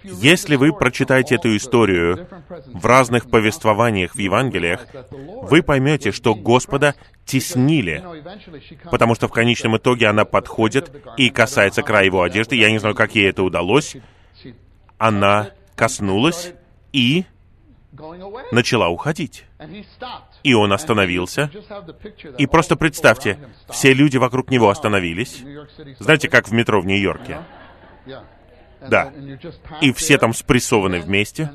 Если 0.03 0.55
вы 0.55 0.73
прочитаете 0.73 1.35
эту 1.35 1.55
историю 1.55 2.27
в 2.65 2.85
разных 2.85 3.29
повествованиях 3.29 4.15
в 4.15 4.17
Евангелиях, 4.17 4.87
вы 5.11 5.61
поймете, 5.61 6.11
что 6.11 6.33
Господа 6.33 6.95
теснили, 7.23 8.03
потому 8.89 9.13
что 9.13 9.27
в 9.27 9.31
конечном 9.31 9.77
итоге 9.77 10.07
она 10.07 10.25
подходит 10.25 10.91
и 11.17 11.29
касается 11.29 11.83
края 11.83 12.05
его 12.05 12.23
одежды. 12.23 12.55
Я 12.55 12.71
не 12.71 12.79
знаю, 12.79 12.95
как 12.95 13.13
ей 13.13 13.29
это 13.29 13.43
удалось. 13.43 13.95
Она 14.97 15.51
коснулась, 15.75 16.53
и 16.95 17.25
начала 18.51 18.87
уходить. 18.87 19.45
И 20.43 20.53
он 20.53 20.71
остановился. 20.71 21.51
И 22.37 22.47
просто 22.47 22.75
представьте, 22.77 23.37
все 23.69 23.93
люди 23.93 24.17
вокруг 24.17 24.49
него 24.49 24.69
остановились. 24.69 25.43
Знаете, 25.99 26.29
как 26.29 26.47
в 26.47 26.53
метро 26.53 26.79
в 26.81 26.85
Нью-Йорке? 26.85 27.39
Да. 28.81 29.11
И 29.81 29.91
все 29.91 30.17
там 30.17 30.33
спрессованы 30.33 31.01
вместе. 31.01 31.51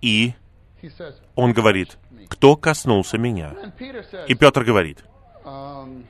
И 0.00 0.34
он 1.36 1.52
говорит, 1.52 1.96
кто 2.28 2.56
коснулся 2.56 3.18
меня? 3.18 3.54
И 4.26 4.34
Петр 4.34 4.64
говорит, 4.64 5.04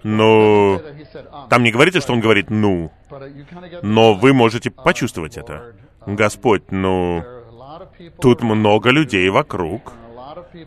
ну, 0.03 0.81
там 1.51 1.63
не 1.63 1.73
говорится, 1.73 2.01
что 2.01 2.13
он 2.13 2.21
говорит 2.21 2.51
«ну», 2.51 2.93
но 3.83 4.15
вы 4.15 4.33
можете 4.33 4.71
почувствовать 4.71 5.37
это. 5.37 5.75
Господь, 6.07 6.71
ну, 6.71 7.42
Тут 8.21 8.43
много 8.43 8.91
людей 8.91 9.29
вокруг, 9.31 9.93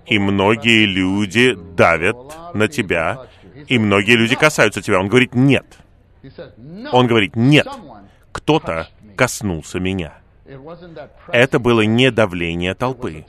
и 0.06 0.20
многие 0.20 0.86
люди 0.86 1.56
давят 1.76 2.18
на 2.54 2.68
тебя, 2.68 3.28
и 3.68 3.78
многие 3.78 4.16
люди 4.16 4.36
касаются 4.36 4.82
тебя. 4.82 5.00
Он 5.00 5.08
говорит 5.08 5.36
«нет». 5.36 5.66
Он 6.92 7.08
говорит 7.08 7.36
«нет». 7.36 7.68
Кто-то 8.32 8.90
коснулся 9.16 9.80
меня. 9.80 10.14
Это 11.30 11.60
было 11.60 11.82
не 11.82 12.12
давление 12.12 12.76
толпы. 12.76 13.26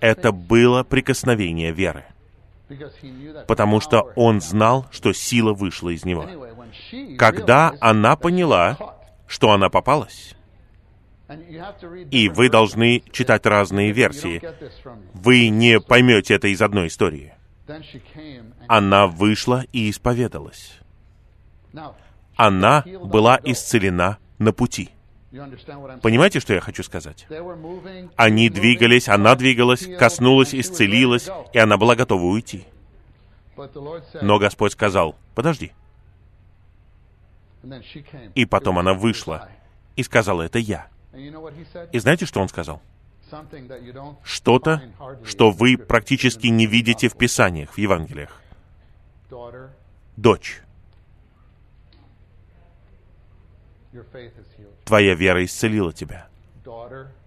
Это 0.00 0.32
было 0.32 0.84
прикосновение 0.84 1.72
веры. 1.72 2.04
Потому 3.48 3.80
что 3.80 4.12
он 4.14 4.40
знал, 4.40 4.86
что 4.92 5.12
сила 5.12 5.52
вышла 5.52 5.88
из 5.90 6.04
него. 6.04 6.26
Когда 7.18 7.74
она 7.80 8.14
поняла, 8.14 8.76
что 9.26 9.50
она 9.50 9.68
попалась, 9.70 10.36
и 12.10 12.28
вы 12.28 12.48
должны 12.48 13.02
читать 13.12 13.46
разные 13.46 13.92
версии. 13.92 14.42
Вы 15.14 15.48
не 15.48 15.80
поймете 15.80 16.34
это 16.34 16.48
из 16.48 16.60
одной 16.60 16.88
истории. 16.88 17.34
Она 18.66 19.06
вышла 19.06 19.64
и 19.72 19.90
исповедалась. 19.90 20.78
Она 22.36 22.84
была 23.02 23.38
исцелена 23.44 24.18
на 24.38 24.52
пути. 24.52 24.90
Понимаете, 26.02 26.40
что 26.40 26.54
я 26.54 26.60
хочу 26.60 26.82
сказать? 26.82 27.26
Они 28.16 28.48
двигались, 28.48 29.08
она 29.08 29.36
двигалась, 29.36 29.86
коснулась, 29.98 30.54
исцелилась, 30.54 31.28
и 31.52 31.58
она 31.58 31.76
была 31.76 31.94
готова 31.94 32.24
уйти. 32.24 32.66
Но 34.20 34.38
Господь 34.38 34.72
сказал, 34.72 35.14
подожди. 35.34 35.72
И 38.34 38.44
потом 38.46 38.78
она 38.78 38.94
вышла 38.94 39.48
и 39.94 40.02
сказала, 40.02 40.42
это 40.42 40.58
я. 40.58 40.89
И 41.12 41.98
знаете, 41.98 42.26
что 42.26 42.40
он 42.40 42.48
сказал? 42.48 42.80
Что-то, 44.22 44.82
что 45.24 45.50
вы 45.50 45.76
практически 45.76 46.48
не 46.48 46.66
видите 46.66 47.08
в 47.08 47.16
Писаниях, 47.16 47.72
в 47.72 47.78
Евангелиях. 47.78 48.40
Дочь, 50.16 50.62
твоя 54.84 55.14
вера 55.14 55.44
исцелила 55.44 55.92
тебя. 55.92 56.28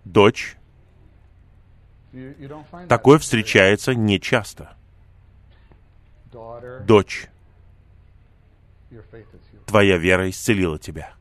Дочь, 0.03 0.57
такое 2.87 3.19
встречается 3.19 3.95
нечасто. 3.95 4.75
Дочь, 6.85 7.27
твоя 9.65 9.97
вера 9.97 10.29
исцелила 10.29 10.77
тебя. 10.77 11.13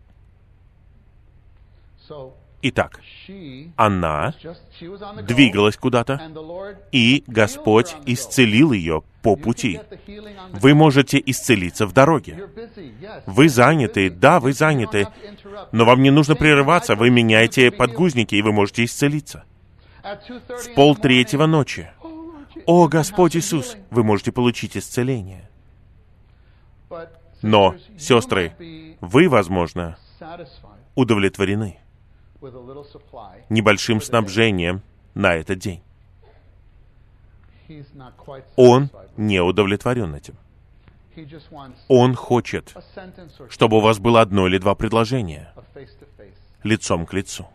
Итак, 2.65 3.01
она 3.75 4.35
двигалась 5.27 5.77
куда-то, 5.77 6.21
и 6.93 7.25
Господь 7.27 7.97
исцелил 8.07 8.71
ее 8.71 9.03
по 9.21 9.35
пути. 9.35 9.81
Вы 10.53 10.75
можете 10.75 11.21
исцелиться 11.27 11.87
в 11.87 11.93
дороге. 11.93 12.49
Вы 13.27 13.49
заняты, 13.49 14.11
да, 14.11 14.39
вы 14.39 14.53
заняты, 14.53 15.09
но 15.73 15.85
вам 15.85 16.03
не 16.03 16.11
нужно 16.11 16.37
прерываться, 16.37 16.95
вы 16.95 17.11
меняете 17.11 17.73
подгузники, 17.73 18.37
и 18.37 18.43
вы 18.43 18.53
можете 18.53 18.85
исцелиться. 18.85 19.45
В 20.03 20.75
полтретьего 20.77 21.47
ночи. 21.47 21.91
О, 22.67 22.87
Господь 22.87 23.37
Иисус, 23.37 23.77
вы 23.91 24.05
можете 24.05 24.31
получить 24.31 24.77
исцеление. 24.77 25.51
Но, 27.41 27.75
сестры, 27.99 28.55
вы, 29.01 29.29
возможно, 29.29 29.99
удовлетворены 30.95 31.82
небольшим 33.49 34.01
снабжением 34.01 34.83
на 35.15 35.35
этот 35.35 35.59
день. 35.59 35.83
Он 38.57 38.91
не 39.17 39.41
удовлетворен 39.41 40.15
этим. 40.15 40.37
Он 41.89 42.15
хочет, 42.15 42.75
чтобы 43.51 43.79
у 43.79 43.81
вас 43.81 43.99
было 43.99 44.21
одно 44.21 44.47
или 44.47 44.59
два 44.59 44.75
предложения 44.75 45.53
лицом 46.63 47.07
к 47.07 47.13
лицу. 47.13 47.47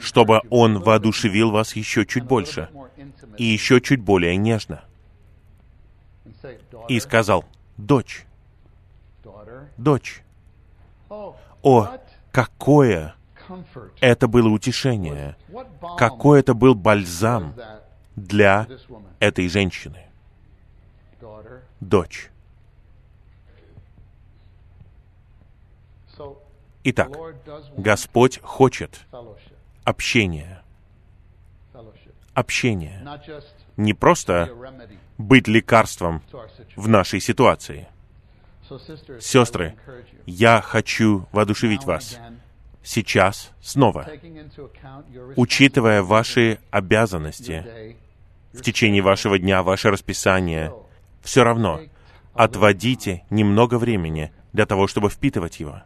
Чтобы 0.00 0.40
он 0.48 0.78
воодушевил 0.78 1.50
вас 1.50 1.76
еще 1.76 2.06
чуть 2.06 2.24
больше 2.24 2.70
и 3.36 3.44
еще 3.44 3.80
чуть 3.80 4.00
более 4.00 4.36
нежно. 4.36 4.82
И 6.88 6.98
сказал, 7.00 7.44
дочь, 7.76 8.24
дочь, 9.76 10.22
о, 11.62 11.98
какое 12.32 13.14
это 14.00 14.28
было 14.28 14.48
утешение, 14.48 15.36
какой 15.98 16.40
это 16.40 16.54
был 16.54 16.74
бальзам 16.74 17.54
для 18.16 18.66
этой 19.18 19.48
женщины. 19.48 20.06
Дочь. 21.80 22.30
Итак, 26.82 27.10
Господь 27.76 28.40
хочет 28.42 29.00
общения. 29.84 30.62
Общения. 32.32 33.04
Не 33.76 33.92
просто 33.92 34.50
быть 35.18 35.48
лекарством 35.48 36.22
в 36.76 36.88
нашей 36.88 37.20
ситуации— 37.20 37.88
Сестры, 39.20 39.76
я 40.26 40.60
хочу 40.60 41.26
воодушевить 41.32 41.84
вас 41.84 42.18
сейчас 42.82 43.52
снова, 43.60 44.06
учитывая 45.36 46.02
ваши 46.02 46.58
обязанности 46.70 47.96
в 48.52 48.62
течение 48.62 49.02
вашего 49.02 49.38
дня, 49.38 49.62
ваше 49.62 49.90
расписание, 49.90 50.72
все 51.22 51.44
равно 51.44 51.80
отводите 52.34 53.24
немного 53.30 53.78
времени 53.78 54.32
для 54.52 54.66
того, 54.66 54.86
чтобы 54.86 55.10
впитывать 55.10 55.60
его. 55.60 55.82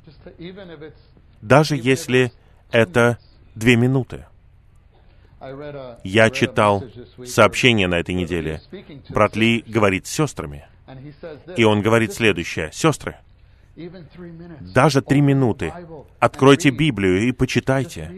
Даже 1.41 1.77
если 1.77 2.33
это 2.71 3.19
две 3.55 3.77
минуты. 3.77 4.27
Я 6.05 6.31
читал 6.31 6.83
сообщение 7.27 7.87
на 7.87 7.97
этой 7.97 8.15
неделе. 8.15 8.63
Брат 9.11 9.37
Ли 9.37 9.63
говорит 9.67 10.07
с 10.07 10.11
сестрами. 10.11 10.67
И 11.57 11.65
он 11.65 11.83
говорит 11.83 12.13
следующее. 12.13 12.71
Сестры, 12.73 13.17
даже 14.61 15.03
три 15.03 15.21
минуты. 15.21 15.73
Откройте 16.21 16.71
Библию 16.71 17.29
и 17.29 17.33
почитайте. 17.33 18.11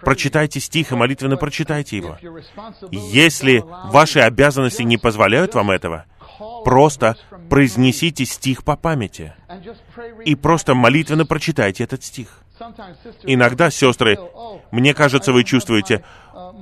Прочитайте 0.00 0.60
стих 0.60 0.92
и 0.92 0.94
молитвенно 0.94 1.36
прочитайте 1.36 1.96
его. 1.96 2.18
Если 2.90 3.64
ваши 3.90 4.20
обязанности 4.20 4.82
не 4.82 4.98
позволяют 4.98 5.54
вам 5.54 5.70
этого, 5.70 6.04
просто 6.64 7.16
произнесите 7.48 8.24
стих 8.24 8.64
по 8.64 8.76
памяти 8.76 9.34
и 10.24 10.34
просто 10.34 10.74
молитвенно 10.74 11.24
прочитайте 11.24 11.84
этот 11.84 12.04
стих. 12.04 12.42
Иногда, 13.24 13.70
сестры, 13.70 14.18
мне 14.70 14.94
кажется, 14.94 15.32
вы 15.32 15.44
чувствуете, 15.44 16.04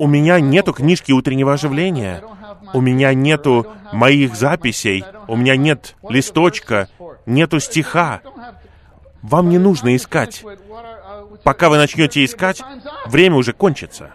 у 0.00 0.06
меня 0.06 0.40
нету 0.40 0.72
книжки 0.72 1.12
утреннего 1.12 1.52
оживления, 1.52 2.24
у 2.72 2.80
меня 2.80 3.12
нету 3.12 3.66
моих 3.92 4.34
записей, 4.34 5.04
у 5.28 5.36
меня 5.36 5.56
нет 5.56 5.94
листочка, 6.08 6.88
нету 7.26 7.60
стиха. 7.60 8.22
Вам 9.20 9.50
не 9.50 9.58
нужно 9.58 9.94
искать. 9.94 10.42
Пока 11.44 11.68
вы 11.68 11.76
начнете 11.76 12.24
искать, 12.24 12.62
время 13.06 13.36
уже 13.36 13.52
кончится. 13.52 14.12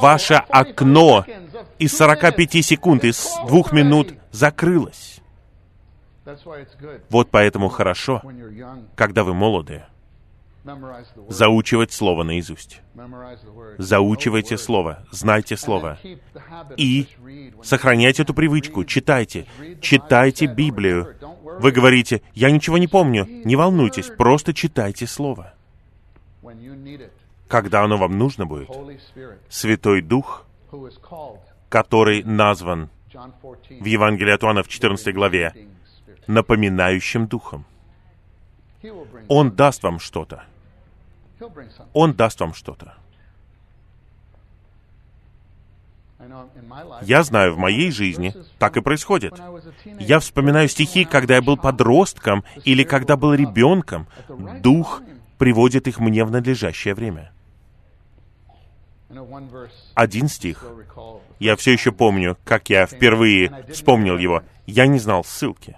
Ваше 0.00 0.42
окно 0.48 1.26
из 1.78 1.94
45 1.94 2.64
секунд, 2.64 3.04
из 3.04 3.28
двух 3.46 3.72
минут 3.72 4.14
закрылось. 4.30 5.20
Вот 7.10 7.28
поэтому 7.30 7.68
хорошо, 7.68 8.22
когда 8.94 9.22
вы 9.22 9.34
молодые, 9.34 9.86
заучивать 11.28 11.92
Слово 11.92 12.22
наизусть. 12.22 12.80
Заучивайте 13.78 14.56
Слово, 14.58 15.04
знайте 15.10 15.56
Слово. 15.56 15.98
И 16.76 17.08
сохраняйте 17.62 18.22
эту 18.22 18.34
привычку, 18.34 18.84
читайте. 18.84 19.46
Читайте 19.80 20.46
Библию. 20.46 21.16
Вы 21.60 21.72
говорите, 21.72 22.22
я 22.34 22.50
ничего 22.50 22.78
не 22.78 22.88
помню. 22.88 23.26
Не 23.44 23.56
волнуйтесь, 23.56 24.08
просто 24.08 24.54
читайте 24.54 25.06
Слово. 25.06 25.54
Когда 27.48 27.82
оно 27.82 27.98
вам 27.98 28.16
нужно 28.18 28.46
будет, 28.46 28.70
Святой 29.48 30.00
Дух, 30.00 30.46
который 31.68 32.22
назван 32.22 32.88
в 33.12 33.84
Евангелии 33.84 34.32
от 34.32 34.42
Иоанна 34.42 34.62
в 34.62 34.68
14 34.68 35.14
главе 35.14 35.52
напоминающим 36.26 37.26
Духом, 37.26 37.64
Он 39.28 39.50
даст 39.50 39.82
вам 39.82 39.98
что-то. 39.98 40.44
Он 41.92 42.14
даст 42.14 42.40
вам 42.40 42.54
что-то. 42.54 42.94
Я 47.02 47.22
знаю, 47.24 47.54
в 47.54 47.58
моей 47.58 47.90
жизни 47.90 48.34
так 48.58 48.76
и 48.76 48.80
происходит. 48.80 49.34
Я 49.98 50.20
вспоминаю 50.20 50.68
стихи, 50.68 51.04
когда 51.04 51.34
я 51.34 51.42
был 51.42 51.56
подростком 51.56 52.44
или 52.64 52.84
когда 52.84 53.16
был 53.16 53.34
ребенком. 53.34 54.06
Дух 54.60 55.02
приводит 55.38 55.88
их 55.88 55.98
мне 55.98 56.24
в 56.24 56.30
надлежащее 56.30 56.94
время. 56.94 57.32
Один 59.94 60.28
стих. 60.28 60.64
Я 61.38 61.56
все 61.56 61.72
еще 61.72 61.92
помню, 61.92 62.38
как 62.44 62.70
я 62.70 62.86
впервые 62.86 63.66
вспомнил 63.70 64.16
его. 64.16 64.42
Я 64.66 64.86
не 64.86 64.98
знал 64.98 65.24
ссылки. 65.24 65.76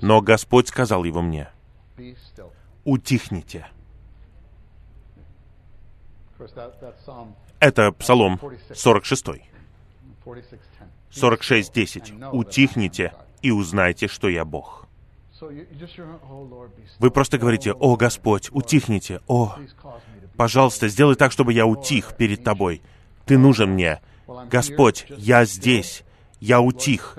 Но 0.00 0.20
Господь 0.20 0.68
сказал 0.68 1.04
его 1.04 1.20
мне. 1.20 1.48
Утихните. 2.84 3.66
Это 7.60 7.92
Псалом 7.92 8.40
46. 8.74 9.26
46.10. 11.12 12.30
«Утихните 12.32 13.12
и 13.42 13.50
узнайте, 13.50 14.08
что 14.08 14.28
я 14.28 14.44
Бог». 14.44 14.86
Вы 16.98 17.10
просто 17.10 17.38
говорите, 17.38 17.72
«О, 17.72 17.96
Господь, 17.96 18.48
утихните, 18.52 19.20
о, 19.26 19.56
пожалуйста, 20.36 20.88
сделай 20.88 21.16
так, 21.16 21.32
чтобы 21.32 21.52
я 21.52 21.66
утих 21.66 22.16
перед 22.16 22.44
Тобой. 22.44 22.80
Ты 23.26 23.38
нужен 23.38 23.70
мне. 23.70 24.00
Господь, 24.48 25.06
я 25.08 25.44
здесь, 25.44 26.04
я 26.42 26.60
утих. 26.60 27.16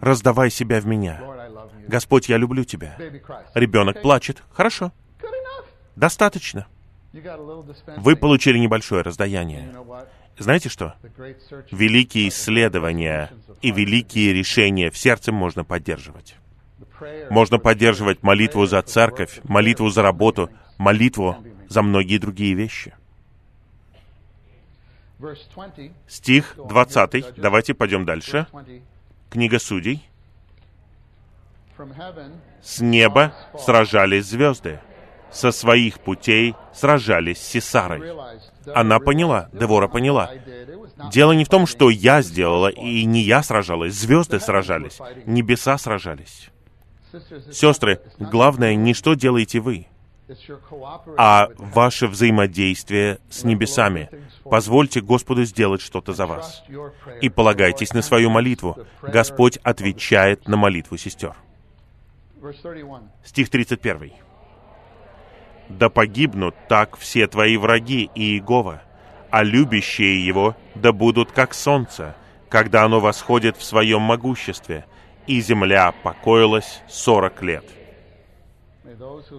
Раздавай 0.00 0.50
себя 0.50 0.80
в 0.80 0.86
меня. 0.86 1.22
Господь, 1.86 2.28
я 2.28 2.36
люблю 2.36 2.64
Тебя». 2.64 2.96
Ребенок 3.54 4.02
плачет. 4.02 4.42
Хорошо. 4.50 4.92
Достаточно. 5.94 6.66
Вы 7.96 8.16
получили 8.16 8.58
небольшое 8.58 9.02
раздаяние. 9.02 9.72
Знаете 10.36 10.68
что? 10.68 10.94
Великие 11.70 12.28
исследования 12.28 13.30
и 13.62 13.70
великие 13.70 14.32
решения 14.32 14.90
в 14.90 14.98
сердце 14.98 15.30
можно 15.30 15.62
поддерживать. 15.62 16.34
Можно 17.30 17.58
поддерживать 17.58 18.22
молитву 18.24 18.66
за 18.66 18.82
церковь, 18.82 19.40
молитву 19.44 19.90
за 19.90 20.02
работу, 20.02 20.50
молитву 20.76 21.36
за 21.68 21.82
многие 21.82 22.18
другие 22.18 22.54
вещи. 22.54 22.94
Стих 26.06 26.54
20. 26.56 27.34
Давайте 27.36 27.74
пойдем 27.74 28.04
дальше. 28.04 28.46
Книга 29.28 29.58
Судей. 29.58 30.06
С 32.62 32.80
неба 32.80 33.34
сражались 33.58 34.26
звезды 34.26 34.80
со 35.30 35.52
своих 35.52 36.00
путей 36.00 36.54
сражались 36.74 37.38
с 37.38 37.48
Сесарой. 37.48 38.12
Она 38.74 38.98
поняла, 38.98 39.48
Девора 39.52 39.88
поняла. 39.88 40.30
Дело 41.10 41.32
не 41.32 41.44
в 41.44 41.48
том, 41.48 41.66
что 41.66 41.90
я 41.90 42.22
сделала, 42.22 42.68
и 42.68 43.04
не 43.04 43.22
я 43.22 43.42
сражалась, 43.42 43.94
звезды 43.94 44.40
сражались, 44.40 44.98
небеса 45.26 45.78
сражались. 45.78 46.50
Сестры, 47.50 48.00
главное 48.18 48.74
не 48.74 48.94
что 48.94 49.14
делаете 49.14 49.60
вы, 49.60 49.86
а 51.16 51.48
ваше 51.56 52.06
взаимодействие 52.06 53.18
с 53.30 53.42
небесами. 53.42 54.10
Позвольте 54.44 55.00
Господу 55.00 55.44
сделать 55.44 55.80
что-то 55.80 56.12
за 56.12 56.26
вас. 56.26 56.64
И 57.20 57.28
полагайтесь 57.28 57.92
на 57.92 58.02
свою 58.02 58.30
молитву. 58.30 58.78
Господь 59.02 59.58
отвечает 59.58 60.48
на 60.48 60.56
молитву 60.56 60.96
сестер. 60.96 61.34
Стих 63.24 63.50
31 63.50 64.12
да 65.70 65.88
погибнут 65.88 66.54
так 66.68 66.96
все 66.98 67.26
твои 67.26 67.56
враги 67.56 68.10
и 68.14 68.32
Иегова, 68.32 68.82
а 69.30 69.42
любящие 69.44 70.24
его 70.24 70.56
да 70.74 70.92
будут 70.92 71.30
как 71.32 71.54
солнце, 71.54 72.16
когда 72.48 72.84
оно 72.84 73.00
восходит 73.00 73.56
в 73.56 73.62
своем 73.62 74.02
могуществе, 74.02 74.84
и 75.26 75.40
земля 75.40 75.92
покоилась 75.92 76.82
сорок 76.88 77.42
лет. 77.42 77.64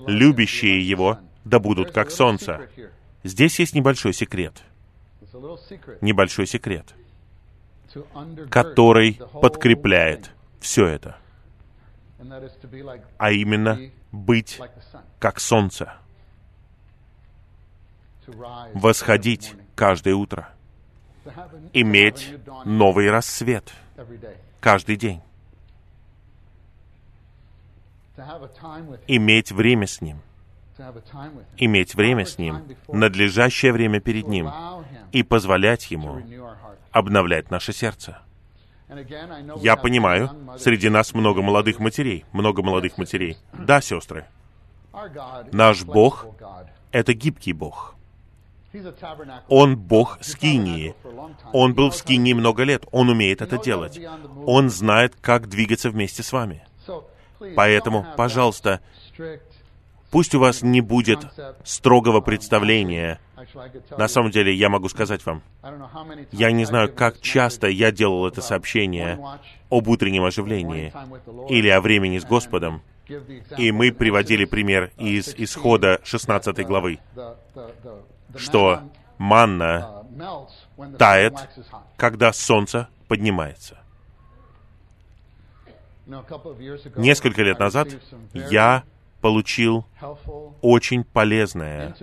Любящие 0.08 0.88
его 0.88 1.20
да 1.44 1.60
будут 1.60 1.92
как 1.92 2.12
солнце. 2.12 2.70
Здесь 3.24 3.60
есть 3.60 3.76
небольшой 3.76 4.14
секрет. 4.14 4.64
Небольшой 6.02 6.46
секрет, 6.46 6.94
который 8.50 9.20
подкрепляет 9.42 10.32
все 10.60 10.88
это. 10.88 11.18
А 13.18 13.32
именно 13.32 13.80
быть 14.12 14.60
как 15.20 15.40
солнце. 15.40 15.94
Восходить 18.74 19.56
каждое 19.76 20.16
утро, 20.16 20.54
иметь 21.74 22.34
новый 22.66 23.10
рассвет 23.10 23.74
каждый 24.60 24.96
день, 24.96 25.22
иметь 29.08 29.52
время 29.52 29.88
с 29.88 30.02
Ним, 30.02 30.22
иметь 31.58 31.96
время 31.96 32.26
с 32.26 32.38
Ним, 32.38 32.64
надлежащее 32.88 33.74
время 33.74 34.00
перед 34.00 34.28
Ним, 34.28 34.50
и 35.12 35.24
позволять 35.24 35.92
Ему 35.92 36.22
обновлять 36.92 37.52
наше 37.52 37.74
сердце. 37.74 38.20
Я 39.58 39.78
понимаю, 39.78 40.30
среди 40.58 40.90
нас 40.90 41.14
много 41.14 41.42
молодых 41.42 41.80
матерей, 41.80 42.26
много 42.34 42.62
молодых 42.62 42.98
матерей. 42.98 43.38
Да, 43.54 43.80
сестры, 43.82 44.26
наш 45.52 45.84
Бог— 45.84 46.28
это 46.92 47.14
гибкий 47.14 47.54
Бог. 47.54 47.96
Он 49.48 49.78
Бог 49.78 50.18
Скинии. 50.22 50.96
Он 51.52 51.74
был 51.74 51.90
в 51.90 51.96
Скинии 51.96 52.34
много 52.34 52.64
лет. 52.64 52.86
Он 52.92 53.10
умеет 53.10 53.42
это 53.42 53.58
делать. 53.58 54.00
Он 54.46 54.70
знает, 54.70 55.14
как 55.22 55.50
двигаться 55.50 55.90
вместе 55.90 56.24
с 56.24 56.32
вами. 56.32 56.64
Поэтому, 57.56 58.06
пожалуйста, 58.16 58.82
пусть 60.10 60.36
у 60.36 60.40
вас 60.40 60.62
не 60.62 60.82
будет 60.82 61.20
строгого 61.64 62.22
представления. 62.22 63.20
На 63.98 64.08
самом 64.08 64.32
деле, 64.32 64.54
я 64.54 64.70
могу 64.70 64.90
сказать 64.90 65.26
вам, 65.26 65.42
я 66.32 66.52
не 66.52 66.66
знаю, 66.66 66.94
как 66.94 67.20
часто 67.22 67.68
я 67.68 67.92
делал 67.92 68.28
это 68.28 68.42
сообщение 68.42 69.20
об 69.70 69.88
утреннем 69.88 70.24
оживлении 70.24 70.94
или 71.50 71.70
о 71.70 71.82
времени 71.82 72.20
с 72.20 72.26
Господом, 72.26 72.82
и 73.58 73.72
мы 73.72 73.92
приводили 73.92 74.46
пример 74.46 74.92
из 74.98 75.34
исхода 75.36 76.00
16 76.04 76.66
главы, 76.66 77.00
что 78.36 78.82
манна 79.18 80.06
тает, 80.98 81.34
когда 81.98 82.34
солнце 82.34 82.90
поднимается. 83.08 83.78
Несколько 86.96 87.44
лет 87.44 87.60
назад 87.60 87.90
я 88.34 88.84
получил 89.22 89.86
очень 90.62 91.04
полезное, 91.04 91.96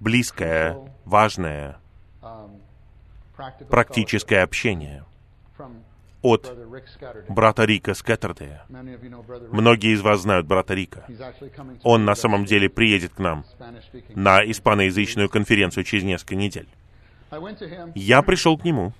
близкое, 0.00 0.76
важное, 1.04 1.78
практическое 3.68 4.42
общение 4.42 5.04
от 6.22 6.52
брата 7.28 7.64
Рика 7.64 7.94
Скаттердея. 7.94 8.64
Многие 9.50 9.94
из 9.94 10.02
вас 10.02 10.20
знают 10.20 10.46
брата 10.46 10.74
Рика. 10.74 11.06
Он 11.82 12.04
на 12.04 12.14
самом 12.14 12.44
деле 12.44 12.68
приедет 12.68 13.14
к 13.14 13.18
нам 13.18 13.44
на 14.14 14.42
испаноязычную 14.44 15.28
конференцию 15.28 15.84
через 15.84 16.04
несколько 16.04 16.34
недель. 16.34 16.68
Я 17.94 18.22
пришел 18.22 18.58
к 18.58 18.64
нему 18.64 18.92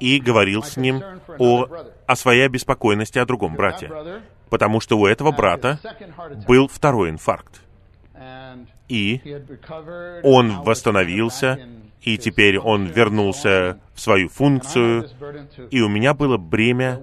и 0.00 0.18
говорил 0.18 0.62
с 0.64 0.76
ним 0.76 1.02
о, 1.38 1.66
о 2.06 2.16
своей 2.16 2.44
обеспокоенности 2.46 3.18
о 3.18 3.26
другом 3.26 3.54
брате, 3.54 3.90
потому 4.50 4.80
что 4.80 4.98
у 4.98 5.06
этого 5.06 5.30
брата 5.30 5.78
был 6.46 6.68
второй 6.68 7.10
инфаркт. 7.10 7.62
И 8.88 9.20
он 10.22 10.62
восстановился, 10.62 11.58
и 12.02 12.16
теперь 12.18 12.58
он 12.58 12.86
вернулся 12.86 13.78
в 13.94 14.00
свою 14.00 14.28
функцию, 14.28 15.08
и 15.70 15.80
у 15.80 15.88
меня 15.88 16.14
было 16.14 16.36
бремя, 16.36 17.00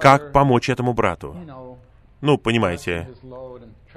как 0.00 0.32
помочь 0.32 0.68
этому 0.68 0.92
брату. 0.92 1.36
Ну, 2.20 2.36
понимаете, 2.36 3.08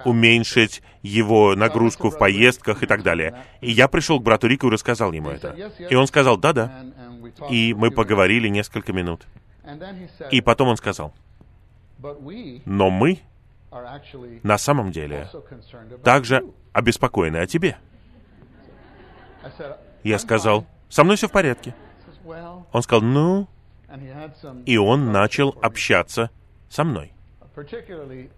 уменьшить 0.05 0.83
его 1.01 1.55
нагрузку 1.55 2.09
в 2.09 2.17
поездках 2.17 2.83
и 2.83 2.85
так 2.85 3.03
далее. 3.03 3.43
И 3.61 3.71
я 3.71 3.87
пришел 3.87 4.19
к 4.19 4.23
брату 4.23 4.47
Рику 4.47 4.67
и 4.67 4.71
рассказал 4.71 5.11
ему 5.11 5.29
это. 5.29 5.55
И 5.89 5.95
он 5.95 6.07
сказал, 6.07 6.37
да-да. 6.37 6.85
И 7.49 7.73
мы 7.73 7.91
поговорили 7.91 8.47
несколько 8.47 8.93
минут. 8.93 9.25
И 10.29 10.41
потом 10.41 10.69
он 10.69 10.77
сказал, 10.77 11.13
но 12.65 12.89
мы 12.89 13.19
на 14.43 14.57
самом 14.57 14.91
деле 14.91 15.29
также 16.03 16.43
обеспокоены 16.73 17.37
о 17.37 17.47
тебе. 17.47 17.77
Я 20.03 20.19
сказал, 20.19 20.65
со 20.89 21.03
мной 21.03 21.15
все 21.15 21.27
в 21.27 21.31
порядке. 21.31 21.73
Он 22.71 22.81
сказал, 22.83 23.01
ну, 23.01 23.47
и 24.65 24.77
он 24.77 25.11
начал 25.11 25.55
общаться 25.61 26.29
со 26.69 26.83
мной. 26.83 27.13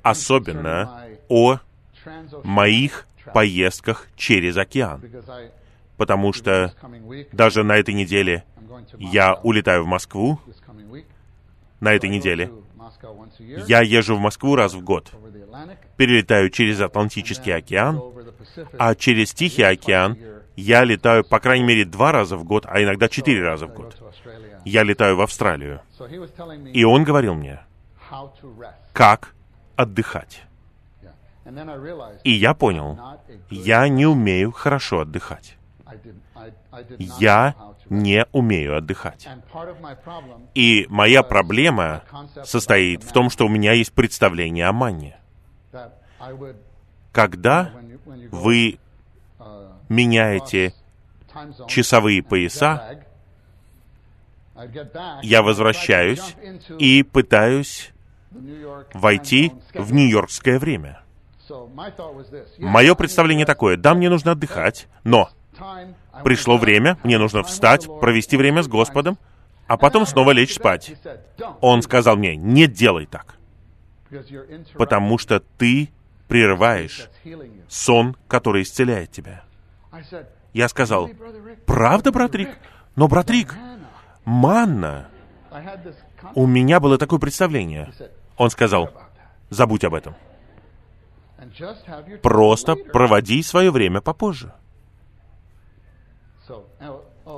Особенно 0.01 1.07
о 1.29 1.59
моих 2.43 3.07
поездках 3.33 4.07
через 4.15 4.57
океан. 4.57 5.01
Потому 5.97 6.33
что 6.33 6.73
даже 7.31 7.63
на 7.63 7.77
этой 7.77 7.93
неделе 7.93 8.43
я 8.97 9.35
улетаю 9.35 9.83
в 9.83 9.87
Москву. 9.87 10.39
На 11.79 11.93
этой 11.93 12.09
неделе 12.09 12.51
я 13.67 13.81
езжу 13.81 14.15
в 14.15 14.19
Москву 14.19 14.55
раз 14.55 14.73
в 14.73 14.83
год. 14.83 15.11
Перелетаю 15.97 16.49
через 16.49 16.81
Атлантический 16.81 17.53
океан, 17.55 18.01
а 18.77 18.95
через 18.95 19.33
Тихий 19.33 19.63
океан 19.63 20.17
я 20.55 20.83
летаю, 20.83 21.23
по 21.23 21.39
крайней 21.39 21.65
мере, 21.65 21.85
два 21.85 22.11
раза 22.11 22.37
в 22.37 22.43
год, 22.43 22.65
а 22.67 22.81
иногда 22.81 23.09
четыре 23.09 23.41
раза 23.41 23.67
в 23.67 23.73
год. 23.73 23.95
Я 24.65 24.83
летаю 24.83 25.15
в 25.15 25.21
Австралию. 25.21 25.81
И 26.73 26.83
он 26.83 27.03
говорил 27.03 27.33
мне, 27.33 27.59
как 28.93 29.33
отдыхать. 29.75 30.43
И 32.23 32.31
я 32.31 32.53
понял, 32.53 32.99
я 33.49 33.87
не 33.87 34.05
умею 34.05 34.51
хорошо 34.51 35.01
отдыхать. 35.01 35.57
Я 36.97 37.55
не 37.89 38.25
умею 38.31 38.77
отдыхать. 38.77 39.27
И 40.55 40.85
моя 40.89 41.23
проблема 41.23 42.03
состоит 42.43 43.03
в 43.03 43.11
том, 43.11 43.29
что 43.29 43.45
у 43.45 43.49
меня 43.49 43.73
есть 43.73 43.93
представление 43.93 44.67
о 44.67 44.73
манне. 44.73 45.17
Когда 47.11 47.71
вы 48.31 48.79
меняете 49.89 50.73
часовые 51.67 52.23
пояса, 52.23 53.03
я 55.21 55.41
возвращаюсь 55.41 56.35
и 56.79 57.03
пытаюсь 57.03 57.91
войти 58.93 59.51
в 59.73 59.93
нью-йоркское 59.93 60.59
время. 60.59 61.01
Мое 62.57 62.95
представление 62.95 63.45
такое, 63.45 63.77
да, 63.77 63.93
мне 63.93 64.09
нужно 64.09 64.31
отдыхать, 64.31 64.87
но 65.03 65.29
пришло 66.23 66.57
время, 66.57 66.97
мне 67.03 67.17
нужно 67.17 67.43
встать, 67.43 67.87
провести 67.99 68.37
время 68.37 68.63
с 68.63 68.67
Господом, 68.67 69.17
а 69.67 69.77
потом 69.77 70.05
снова 70.05 70.31
лечь 70.31 70.55
спать. 70.55 70.93
Он 71.61 71.81
сказал 71.81 72.17
мне, 72.17 72.35
не 72.35 72.67
делай 72.67 73.05
так, 73.05 73.35
потому 74.75 75.17
что 75.17 75.39
ты 75.39 75.89
прерываешь 76.27 77.09
сон, 77.67 78.15
который 78.27 78.63
исцеляет 78.63 79.11
тебя. 79.11 79.43
Я 80.53 80.67
сказал, 80.69 81.09
правда, 81.65 82.11
брат 82.11 82.35
Рик? 82.35 82.49
Но, 82.95 83.07
брат 83.07 83.29
Рик, 83.29 83.55
манна. 84.25 85.07
У 86.35 86.45
меня 86.47 86.79
было 86.79 86.97
такое 86.97 87.19
представление. 87.19 87.91
Он 88.37 88.49
сказал, 88.49 88.89
забудь 89.49 89.83
об 89.83 89.93
этом. 89.93 90.15
Просто 92.21 92.75
проводи 92.75 93.43
свое 93.43 93.71
время 93.71 94.01
попозже. 94.01 94.53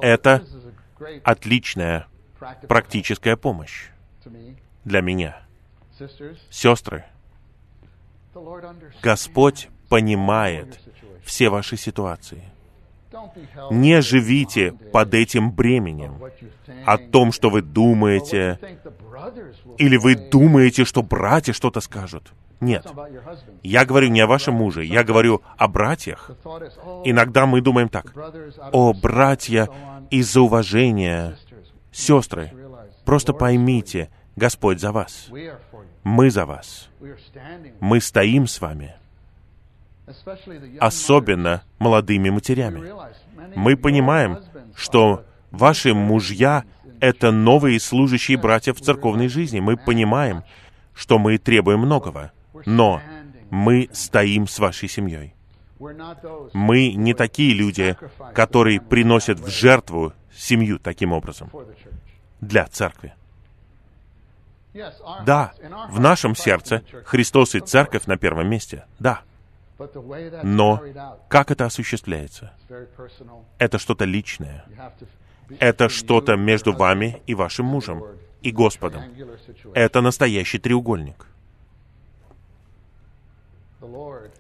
Это 0.02 0.44
отличная 1.24 2.08
практическая 2.68 3.36
помощь 3.36 3.90
для 4.84 5.02
меня. 5.02 5.42
Сестры, 6.50 7.06
Господь 9.02 9.70
понимает 9.90 10.80
все 11.24 11.50
ваши 11.50 11.78
ситуации. 11.78 12.44
Не 13.72 14.02
живите 14.02 14.74
под 14.92 15.14
этим 15.14 15.52
бременем 15.52 16.22
о 16.86 16.98
том, 16.98 17.32
что 17.32 17.50
вы 17.50 17.62
думаете, 17.62 18.60
или 19.78 19.98
вы 19.98 20.16
думаете, 20.16 20.84
что 20.84 21.02
братья 21.02 21.54
что-то 21.54 21.80
скажут. 21.80 22.34
Нет. 22.60 22.86
Я 23.64 23.86
говорю 23.86 24.10
не 24.10 24.22
о 24.22 24.28
вашем 24.28 24.56
муже, 24.56 24.86
я 24.86 25.04
говорю 25.04 25.42
о 25.58 25.68
братьях. 25.68 26.32
Иногда 27.04 27.46
мы 27.46 27.62
думаем 27.62 27.90
так. 27.90 28.14
О, 28.72 28.94
братья, 28.94 29.68
из-за 30.10 30.42
уважения. 30.42 31.38
Сестры, 31.92 32.52
просто 33.06 33.34
поймите, 33.34 34.10
Господь 34.36 34.80
за 34.80 34.92
вас. 34.92 35.30
Мы 36.04 36.30
за 36.30 36.46
вас. 36.46 36.90
Мы 37.80 38.02
стоим 38.02 38.48
с 38.48 38.60
вами. 38.62 38.96
Особенно 40.80 41.64
молодыми 41.80 42.30
матерями. 42.30 42.92
Мы 43.56 43.76
понимаем, 43.76 44.40
что 44.76 45.26
ваши 45.52 45.94
мужья— 45.94 46.64
это 47.00 47.32
новые 47.32 47.80
служащие 47.80 48.38
братья 48.38 48.74
в 48.74 48.82
церковной 48.82 49.30
жизни. 49.30 49.60
Мы 49.60 49.78
понимаем, 49.78 50.44
что 50.94 51.18
мы 51.18 51.38
требуем 51.38 51.80
многого 51.80 52.32
но 52.66 53.02
мы 53.50 53.90
стоим 53.94 54.48
с 54.48 54.60
вашей 54.60 54.90
семьей. 54.90 55.34
Мы 56.54 56.94
не 56.94 57.14
такие 57.14 57.54
люди, 57.54 57.98
которые 58.34 58.80
приносят 58.80 59.40
в 59.40 59.48
жертву 59.50 60.14
семью 60.34 60.80
таким 60.80 61.12
образом 61.12 61.52
для 62.42 62.66
церкви. 62.66 63.14
Да, 65.26 65.54
в 65.90 66.00
нашем 66.00 66.36
сердце 66.36 66.84
Христос 67.06 67.56
и 67.56 67.60
церковь 67.60 68.06
на 68.08 68.18
первом 68.18 68.50
месте. 68.50 68.86
Да. 69.00 69.22
Но 70.44 70.82
как 71.30 71.52
это 71.52 71.66
осуществляется? 71.66 72.54
Это 73.58 73.78
что-то 73.78 74.06
личное. 74.06 74.66
Это 75.60 75.90
что-то 75.90 76.36
между 76.36 76.74
вами 76.74 77.22
и 77.28 77.36
вашим 77.36 77.66
мужем, 77.66 78.04
и 78.42 78.52
Господом. 78.52 79.04
Это 79.74 80.02
настоящий 80.02 80.60
треугольник. 80.60 81.28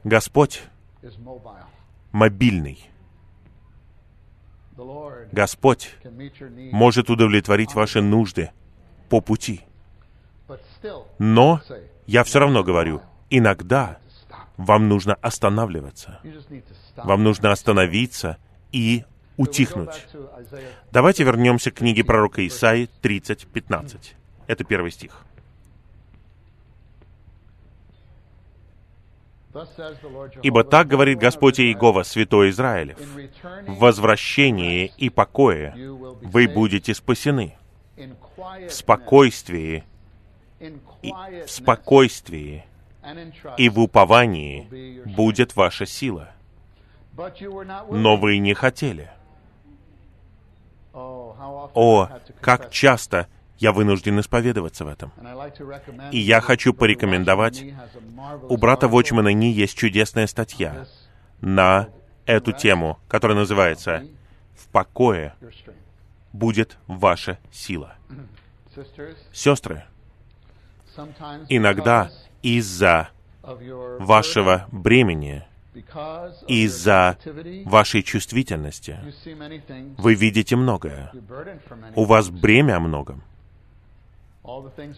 Господь 0.05 0.61
мобильный. 2.11 2.87
Господь 5.31 5.95
может 6.71 7.09
удовлетворить 7.09 7.73
ваши 7.73 8.03
нужды 8.03 8.51
по 9.09 9.19
пути. 9.19 9.61
Но 11.17 11.59
я 12.05 12.23
все 12.23 12.39
равно 12.39 12.63
говорю, 12.63 13.01
иногда 13.31 13.97
вам 14.57 14.89
нужно 14.89 15.15
останавливаться. 15.15 16.19
Вам 16.97 17.23
нужно 17.23 17.51
остановиться 17.51 18.37
и 18.71 19.05
утихнуть. 19.37 20.05
Давайте 20.91 21.23
вернемся 21.23 21.71
к 21.71 21.77
книге 21.79 22.03
пророка 22.03 22.45
Исаи 22.45 22.89
30.15. 23.01 24.13
Это 24.45 24.63
первый 24.63 24.91
стих. 24.91 25.25
«Ибо 30.43 30.63
так 30.63 30.87
говорит 30.87 31.19
Господь 31.19 31.59
Иегова, 31.59 32.03
Святой 32.03 32.49
Израилев, 32.49 32.97
в 33.67 33.79
возвращении 33.79 34.91
и 34.97 35.09
покое 35.09 35.73
вы 36.21 36.47
будете 36.47 36.93
спасены, 36.93 37.57
в 37.95 38.69
спокойствии, 38.69 39.83
в 40.59 41.47
спокойствии 41.47 42.65
и 43.57 43.69
в 43.69 43.79
уповании 43.79 45.03
будет 45.05 45.55
ваша 45.55 45.85
сила. 45.85 46.31
Но 47.89 48.17
вы 48.17 48.39
не 48.39 48.53
хотели. 48.53 49.09
О, 50.93 52.09
как 52.41 52.71
часто 52.71 53.27
я 53.57 53.71
вынужден 53.71 54.19
исповедоваться 54.19 54.85
в 54.85 54.87
этом. 54.87 55.11
И 56.11 56.19
я 56.19 56.41
хочу 56.41 56.73
порекомендовать, 56.73 57.63
у 58.49 58.57
брата 58.57 58.87
Вочмана 58.87 59.29
Ни 59.29 59.45
есть 59.45 59.77
чудесная 59.77 60.27
статья 60.27 60.85
на 61.41 61.89
эту 62.25 62.51
тему, 62.51 62.99
которая 63.07 63.37
называется 63.37 64.03
«В 64.57 64.67
покое 64.69 65.35
будет 66.33 66.77
ваша 66.87 67.39
сила». 67.51 67.95
Сестры, 69.31 69.85
иногда 71.49 72.11
из-за 72.41 73.09
вашего 73.41 74.67
бремени, 74.71 75.45
из-за 76.47 77.17
вашей 77.65 78.03
чувствительности, 78.03 78.99
вы 79.97 80.15
видите 80.15 80.55
многое. 80.55 81.11
У 81.95 82.05
вас 82.05 82.29
бремя 82.29 82.77
о 82.77 82.79
многом. 82.79 83.23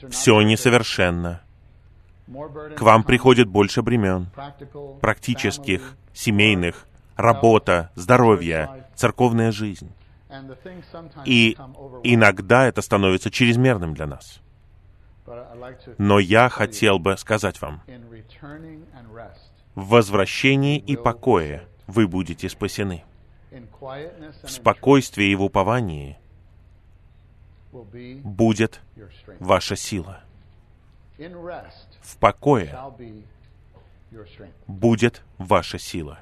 Все 0.09 0.41
несовершенно. 0.41 1.41
К 2.75 2.81
вам 2.81 3.03
приходит 3.03 3.47
больше 3.47 3.81
бремен, 3.81 4.27
практических, 4.99 5.95
семейных, 6.13 6.85
работа, 7.15 7.91
здоровье, 7.95 8.85
церковная 8.95 9.51
жизнь. 9.51 9.91
И 11.25 11.57
иногда 12.03 12.67
это 12.67 12.81
становится 12.81 13.31
чрезмерным 13.31 13.93
для 13.93 14.07
нас. 14.07 14.41
Но 15.97 16.19
я 16.19 16.49
хотел 16.49 16.99
бы 16.99 17.17
сказать 17.17 17.61
вам, 17.61 17.81
в 19.75 19.89
возвращении 19.89 20.77
и 20.77 20.95
покое 20.95 21.67
вы 21.85 22.07
будете 22.07 22.49
спасены. 22.49 23.03
В 24.43 24.49
спокойствии 24.49 25.27
и 25.27 25.35
в 25.35 25.43
уповании 25.43 26.17
будет 28.23 28.81
ваша 29.39 29.75
сила. 29.75 30.23
В 32.01 32.17
покое 32.19 32.77
будет 34.67 35.23
ваша 35.37 35.79
сила. 35.79 36.19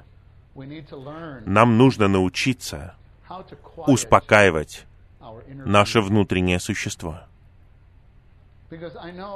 Нам 1.44 1.76
нужно 1.76 2.08
научиться 2.08 2.94
успокаивать 3.86 4.86
наше 5.48 6.00
внутреннее 6.00 6.60
существо. 6.60 7.20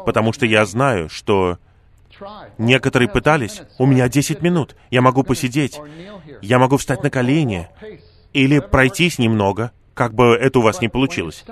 Потому 0.07 0.33
что 0.33 0.47
я 0.47 0.65
знаю, 0.65 1.09
что 1.09 1.59
некоторые 2.59 3.09
пытались, 3.09 3.63
у 3.79 3.87
меня 3.87 4.09
10 4.09 4.43
минут, 4.43 4.77
я 4.91 5.03
могу 5.03 5.23
посидеть, 5.23 5.81
я 6.43 6.59
могу 6.59 6.77
встать 6.77 7.03
на 7.03 7.11
колени 7.11 7.69
или 8.33 8.59
пройтись 8.59 9.19
немного, 9.19 9.73
как 10.01 10.15
бы 10.15 10.35
это 10.35 10.61
у 10.61 10.63
вас 10.63 10.81
не 10.81 10.89
получилось. 10.89 11.45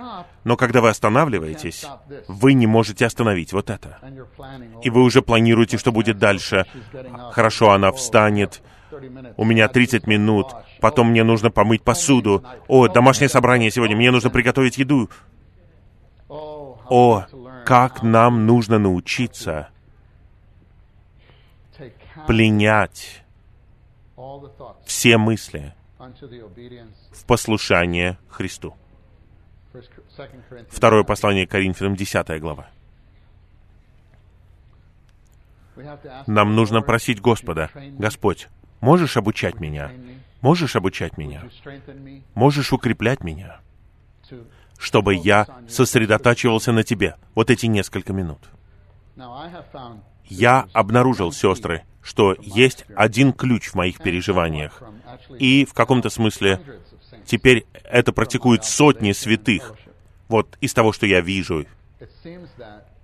Но 0.42 0.56
когда 0.56 0.80
вы 0.80 0.88
останавливаетесь, 0.88 1.84
вы 2.28 2.54
не 2.54 2.66
можете 2.66 3.04
остановить 3.04 3.52
вот 3.52 3.68
это. 3.68 3.98
И 4.82 4.88
вы 4.88 5.02
уже 5.02 5.20
планируете, 5.20 5.76
что 5.76 5.92
будет 5.92 6.16
дальше. 6.16 6.64
Хорошо, 7.32 7.72
она 7.72 7.92
встанет, 7.92 8.62
у 9.36 9.44
меня 9.44 9.68
30 9.68 10.06
минут, 10.06 10.46
потом 10.80 11.10
мне 11.10 11.24
нужно 11.24 11.50
помыть 11.50 11.82
посуду. 11.82 12.42
О, 12.68 12.88
домашнее 12.88 13.28
собрание 13.28 13.70
сегодня, 13.70 13.96
мне 13.96 14.10
нужно 14.10 14.30
приготовить 14.30 14.78
еду. 14.78 15.10
О, 16.30 17.26
как 17.66 18.02
нам 18.02 18.46
нужно 18.46 18.78
научиться 18.78 19.68
пленять 22.26 23.24
все 24.86 25.18
мысли 25.18 25.74
в 25.98 27.24
послушание 27.26 28.18
Христу. 28.28 28.74
Второе 30.70 31.04
послание 31.04 31.46
Коринфянам, 31.46 31.96
10 31.96 32.40
глава. 32.40 32.70
Нам 36.26 36.56
нужно 36.56 36.82
просить 36.82 37.20
Господа, 37.20 37.70
Господь, 37.98 38.48
можешь 38.80 39.16
обучать 39.16 39.60
меня? 39.60 39.90
Можешь 40.40 40.76
обучать 40.76 41.16
меня? 41.16 41.44
Можешь 42.34 42.72
укреплять 42.72 43.22
меня? 43.22 43.60
чтобы 44.78 45.14
я 45.16 45.46
сосредотачивался 45.68 46.72
на 46.72 46.84
тебе 46.84 47.16
вот 47.34 47.50
эти 47.50 47.66
несколько 47.66 48.12
минут. 48.12 48.38
Я 50.24 50.68
обнаружил, 50.72 51.32
сестры, 51.32 51.82
что 52.00 52.36
есть 52.40 52.86
один 52.94 53.32
ключ 53.32 53.68
в 53.68 53.74
моих 53.74 53.98
переживаниях. 53.98 54.82
И 55.38 55.64
в 55.64 55.74
каком-то 55.74 56.10
смысле 56.10 56.60
теперь 57.26 57.66
это 57.84 58.12
практикуют 58.12 58.64
сотни 58.64 59.12
святых. 59.12 59.74
Вот 60.28 60.56
из 60.60 60.74
того, 60.74 60.92
что 60.92 61.06
я 61.06 61.20
вижу. 61.20 61.66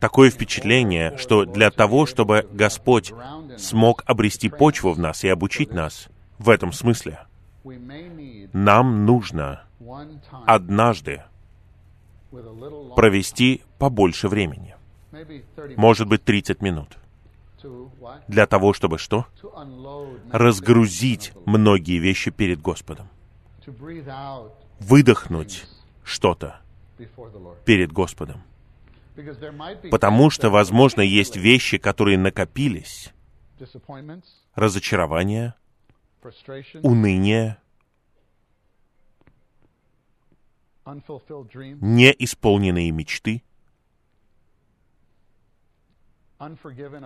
Такое 0.01 0.31
впечатление, 0.31 1.17
что 1.17 1.45
для 1.45 1.71
того, 1.71 2.07
чтобы 2.07 2.47
Господь 2.53 3.13
смог 3.57 4.03
обрести 4.07 4.51
почву 4.51 4.93
в 4.93 4.99
нас 4.99 5.25
и 5.25 5.29
обучить 5.29 5.73
нас 5.73 6.09
в 6.39 6.51
этом 6.51 6.73
смысле, 6.73 7.21
нам 8.53 9.07
нужно 9.07 9.63
однажды 10.47 11.23
провести 12.97 13.63
побольше 13.79 14.29
времени. 14.29 14.75
Может 15.77 16.09
быть, 16.09 16.25
30 16.25 16.61
минут. 16.61 16.89
Для 18.29 18.47
того, 18.47 18.73
чтобы 18.73 18.99
что? 18.99 19.27
Разгрузить 20.31 21.33
многие 21.47 21.99
вещи 21.99 22.31
перед 22.31 22.61
Господом. 22.61 23.09
Выдохнуть 24.81 25.67
что-то 26.03 26.61
перед 27.65 27.93
Господом. 27.93 28.43
Потому 29.91 30.31
что, 30.31 30.51
возможно, 30.51 31.01
есть 31.01 31.37
вещи, 31.37 31.79
которые 31.79 32.19
накопились. 32.19 33.13
Разочарование, 34.55 35.55
уныние, 36.83 37.59
неисполненные 40.87 42.91
мечты, 42.91 43.43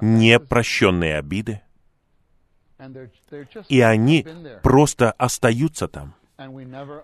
непрощенные 0.00 1.18
обиды, 1.18 1.60
и 3.68 3.80
они 3.80 4.26
просто 4.62 5.12
остаются 5.12 5.88
там, 5.88 6.14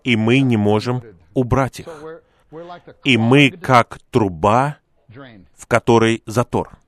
и 0.04 0.16
мы 0.16 0.40
не 0.40 0.56
можем 0.56 1.02
убрать 1.34 1.80
их. 1.80 1.88
И 3.02 3.16
мы 3.18 3.50
как 3.50 3.98
труба, 4.10 4.78
в 5.54 5.66
которой 5.66 6.22
затор. 6.26 6.78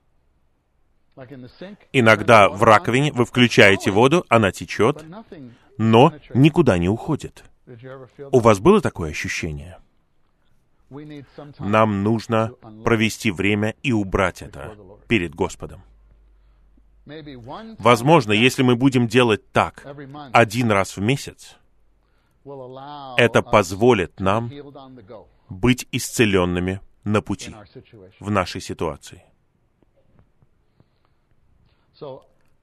Иногда 1.91 2.47
в 2.47 2.63
раковине 2.63 3.11
вы 3.11 3.25
включаете 3.25 3.91
воду, 3.91 4.25
она 4.29 4.51
течет, 4.51 5.03
но 5.77 6.13
никуда 6.33 6.77
не 6.77 6.89
уходит. 6.89 7.43
У 8.31 8.39
вас 8.39 8.59
было 8.59 8.81
такое 8.81 9.11
ощущение? 9.11 9.77
Нам 11.59 12.03
нужно 12.03 12.51
провести 12.83 13.31
время 13.31 13.75
и 13.83 13.91
убрать 13.91 14.41
это 14.41 14.75
перед 15.07 15.35
Господом. 15.35 15.81
Возможно, 17.79 18.33
если 18.33 18.63
мы 18.63 18.75
будем 18.75 19.07
делать 19.07 19.51
так 19.51 19.85
один 20.33 20.71
раз 20.71 20.97
в 20.97 21.01
месяц, 21.01 21.57
это 23.17 23.41
позволит 23.41 24.19
нам 24.19 24.51
быть 25.49 25.87
исцеленными 25.91 26.81
на 27.03 27.21
пути 27.21 27.53
в 28.19 28.29
нашей 28.29 28.61
ситуации. 28.61 29.23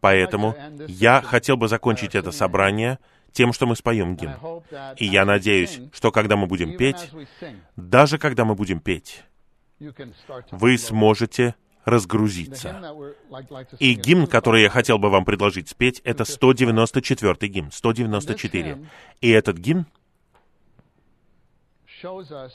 Поэтому 0.00 0.54
я 0.86 1.22
хотел 1.22 1.56
бы 1.56 1.68
закончить 1.68 2.14
это 2.14 2.30
собрание 2.30 2.98
тем, 3.34 3.52
что 3.52 3.66
мы 3.66 3.76
споем 3.76 4.16
гимн. 4.16 4.62
И 4.96 5.04
я 5.04 5.24
надеюсь, 5.26 5.80
что 5.92 6.10
когда 6.10 6.36
мы 6.36 6.46
будем 6.46 6.76
петь, 6.76 7.10
даже 7.76 8.16
когда 8.16 8.44
мы 8.44 8.54
будем 8.54 8.80
петь, 8.80 9.24
вы 10.50 10.78
сможете 10.78 11.54
разгрузиться. 11.84 12.80
И 13.78 13.94
гимн, 13.94 14.26
который 14.26 14.62
я 14.62 14.70
хотел 14.70 14.98
бы 14.98 15.10
вам 15.10 15.24
предложить 15.26 15.68
спеть, 15.68 16.00
это 16.04 16.24
194 16.24 17.36
гимн, 17.50 17.70
194. 17.70 18.88
И 19.20 19.30
этот 19.30 19.58
гимн 19.58 19.86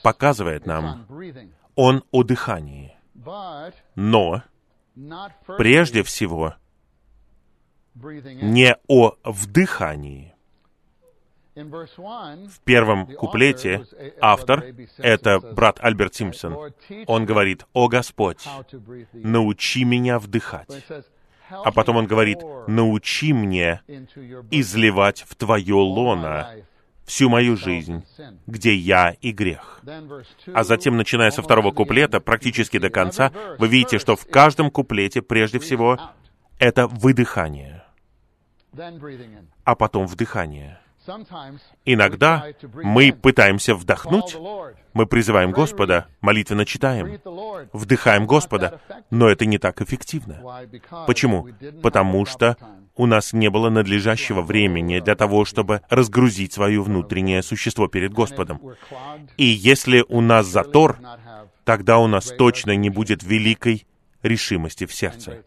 показывает 0.01 0.65
нам, 0.65 1.05
он 1.75 2.03
о 2.11 2.23
дыхании. 2.23 2.95
Но 3.95 4.43
прежде 5.57 6.03
всего 6.03 6.55
не 7.95 8.75
о 8.87 9.15
вдыхании. 9.23 10.33
В 11.55 12.59
первом 12.63 13.07
куплете 13.07 13.85
автор— 14.21 14.63
это 14.97 15.39
брат 15.39 15.79
Альберт 15.81 16.15
Симпсон. 16.15 16.71
Он 17.07 17.25
говорит, 17.25 17.65
«О 17.73 17.87
Господь, 17.87 18.47
научи 19.13 19.83
меня 19.83 20.19
вдыхать». 20.19 20.69
А 21.49 21.71
потом 21.71 21.97
он 21.97 22.05
говорит, 22.05 22.39
«Научи 22.67 23.33
мне 23.33 23.81
изливать 24.51 25.25
в 25.27 25.35
Твое 25.35 25.73
лоно 25.73 26.51
всю 27.05 27.27
мою 27.27 27.57
жизнь, 27.57 28.05
где 28.45 28.75
я 28.75 29.15
и 29.19 29.31
грех». 29.31 29.81
А 30.53 30.63
затем, 30.63 30.95
начиная 30.95 31.31
со 31.31 31.41
второго 31.41 31.71
куплета, 31.71 32.19
практически 32.19 32.77
до 32.77 32.91
конца, 32.91 33.31
вы 33.57 33.67
видите, 33.67 33.97
что 33.97 34.15
в 34.15 34.25
каждом 34.27 34.69
куплете, 34.69 35.23
прежде 35.23 35.57
всего, 35.57 35.99
это 36.59 36.85
выдыхание, 36.85 37.83
а 39.63 39.75
потом 39.75 40.05
вдыхание— 40.05 40.79
Иногда 41.85 42.45
мы 42.73 43.11
пытаемся 43.13 43.75
вдохнуть, 43.75 44.37
мы 44.93 45.05
призываем 45.05 45.51
Господа, 45.51 46.07
молитвенно 46.21 46.65
читаем, 46.65 47.19
вдыхаем 47.73 48.25
Господа, 48.25 48.81
но 49.09 49.29
это 49.29 49.45
не 49.45 49.57
так 49.57 49.81
эффективно. 49.81 50.41
Почему? 51.07 51.47
Потому 51.81 52.25
что 52.25 52.57
у 52.95 53.05
нас 53.05 53.31
не 53.31 53.49
было 53.49 53.69
надлежащего 53.69 54.41
времени 54.41 54.99
для 54.99 55.15
того, 55.15 55.45
чтобы 55.45 55.81
разгрузить 55.89 56.53
свое 56.53 56.81
внутреннее 56.81 57.41
существо 57.41 57.87
перед 57.87 58.11
Господом. 58.11 58.61
И 59.37 59.45
если 59.45 60.03
у 60.09 60.19
нас 60.21 60.47
затор, 60.47 60.99
тогда 61.63 61.99
у 61.99 62.07
нас 62.07 62.25
точно 62.25 62.75
не 62.75 62.89
будет 62.89 63.23
великой 63.23 63.85
решимости 64.21 64.85
в 64.85 64.93
сердце 64.93 65.43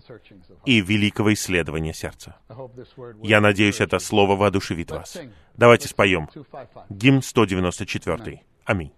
и 0.65 0.81
великого 0.81 1.35
исследования 1.35 1.93
сердца. 1.93 2.37
Я 3.23 3.41
надеюсь, 3.41 3.81
это 3.81 3.99
слово 3.99 4.35
воодушевит 4.37 4.91
вас. 4.91 5.19
Давайте 5.57 5.89
споем. 5.89 6.29
Гимн 6.89 7.23
194. 7.23 8.43
Аминь. 8.65 8.93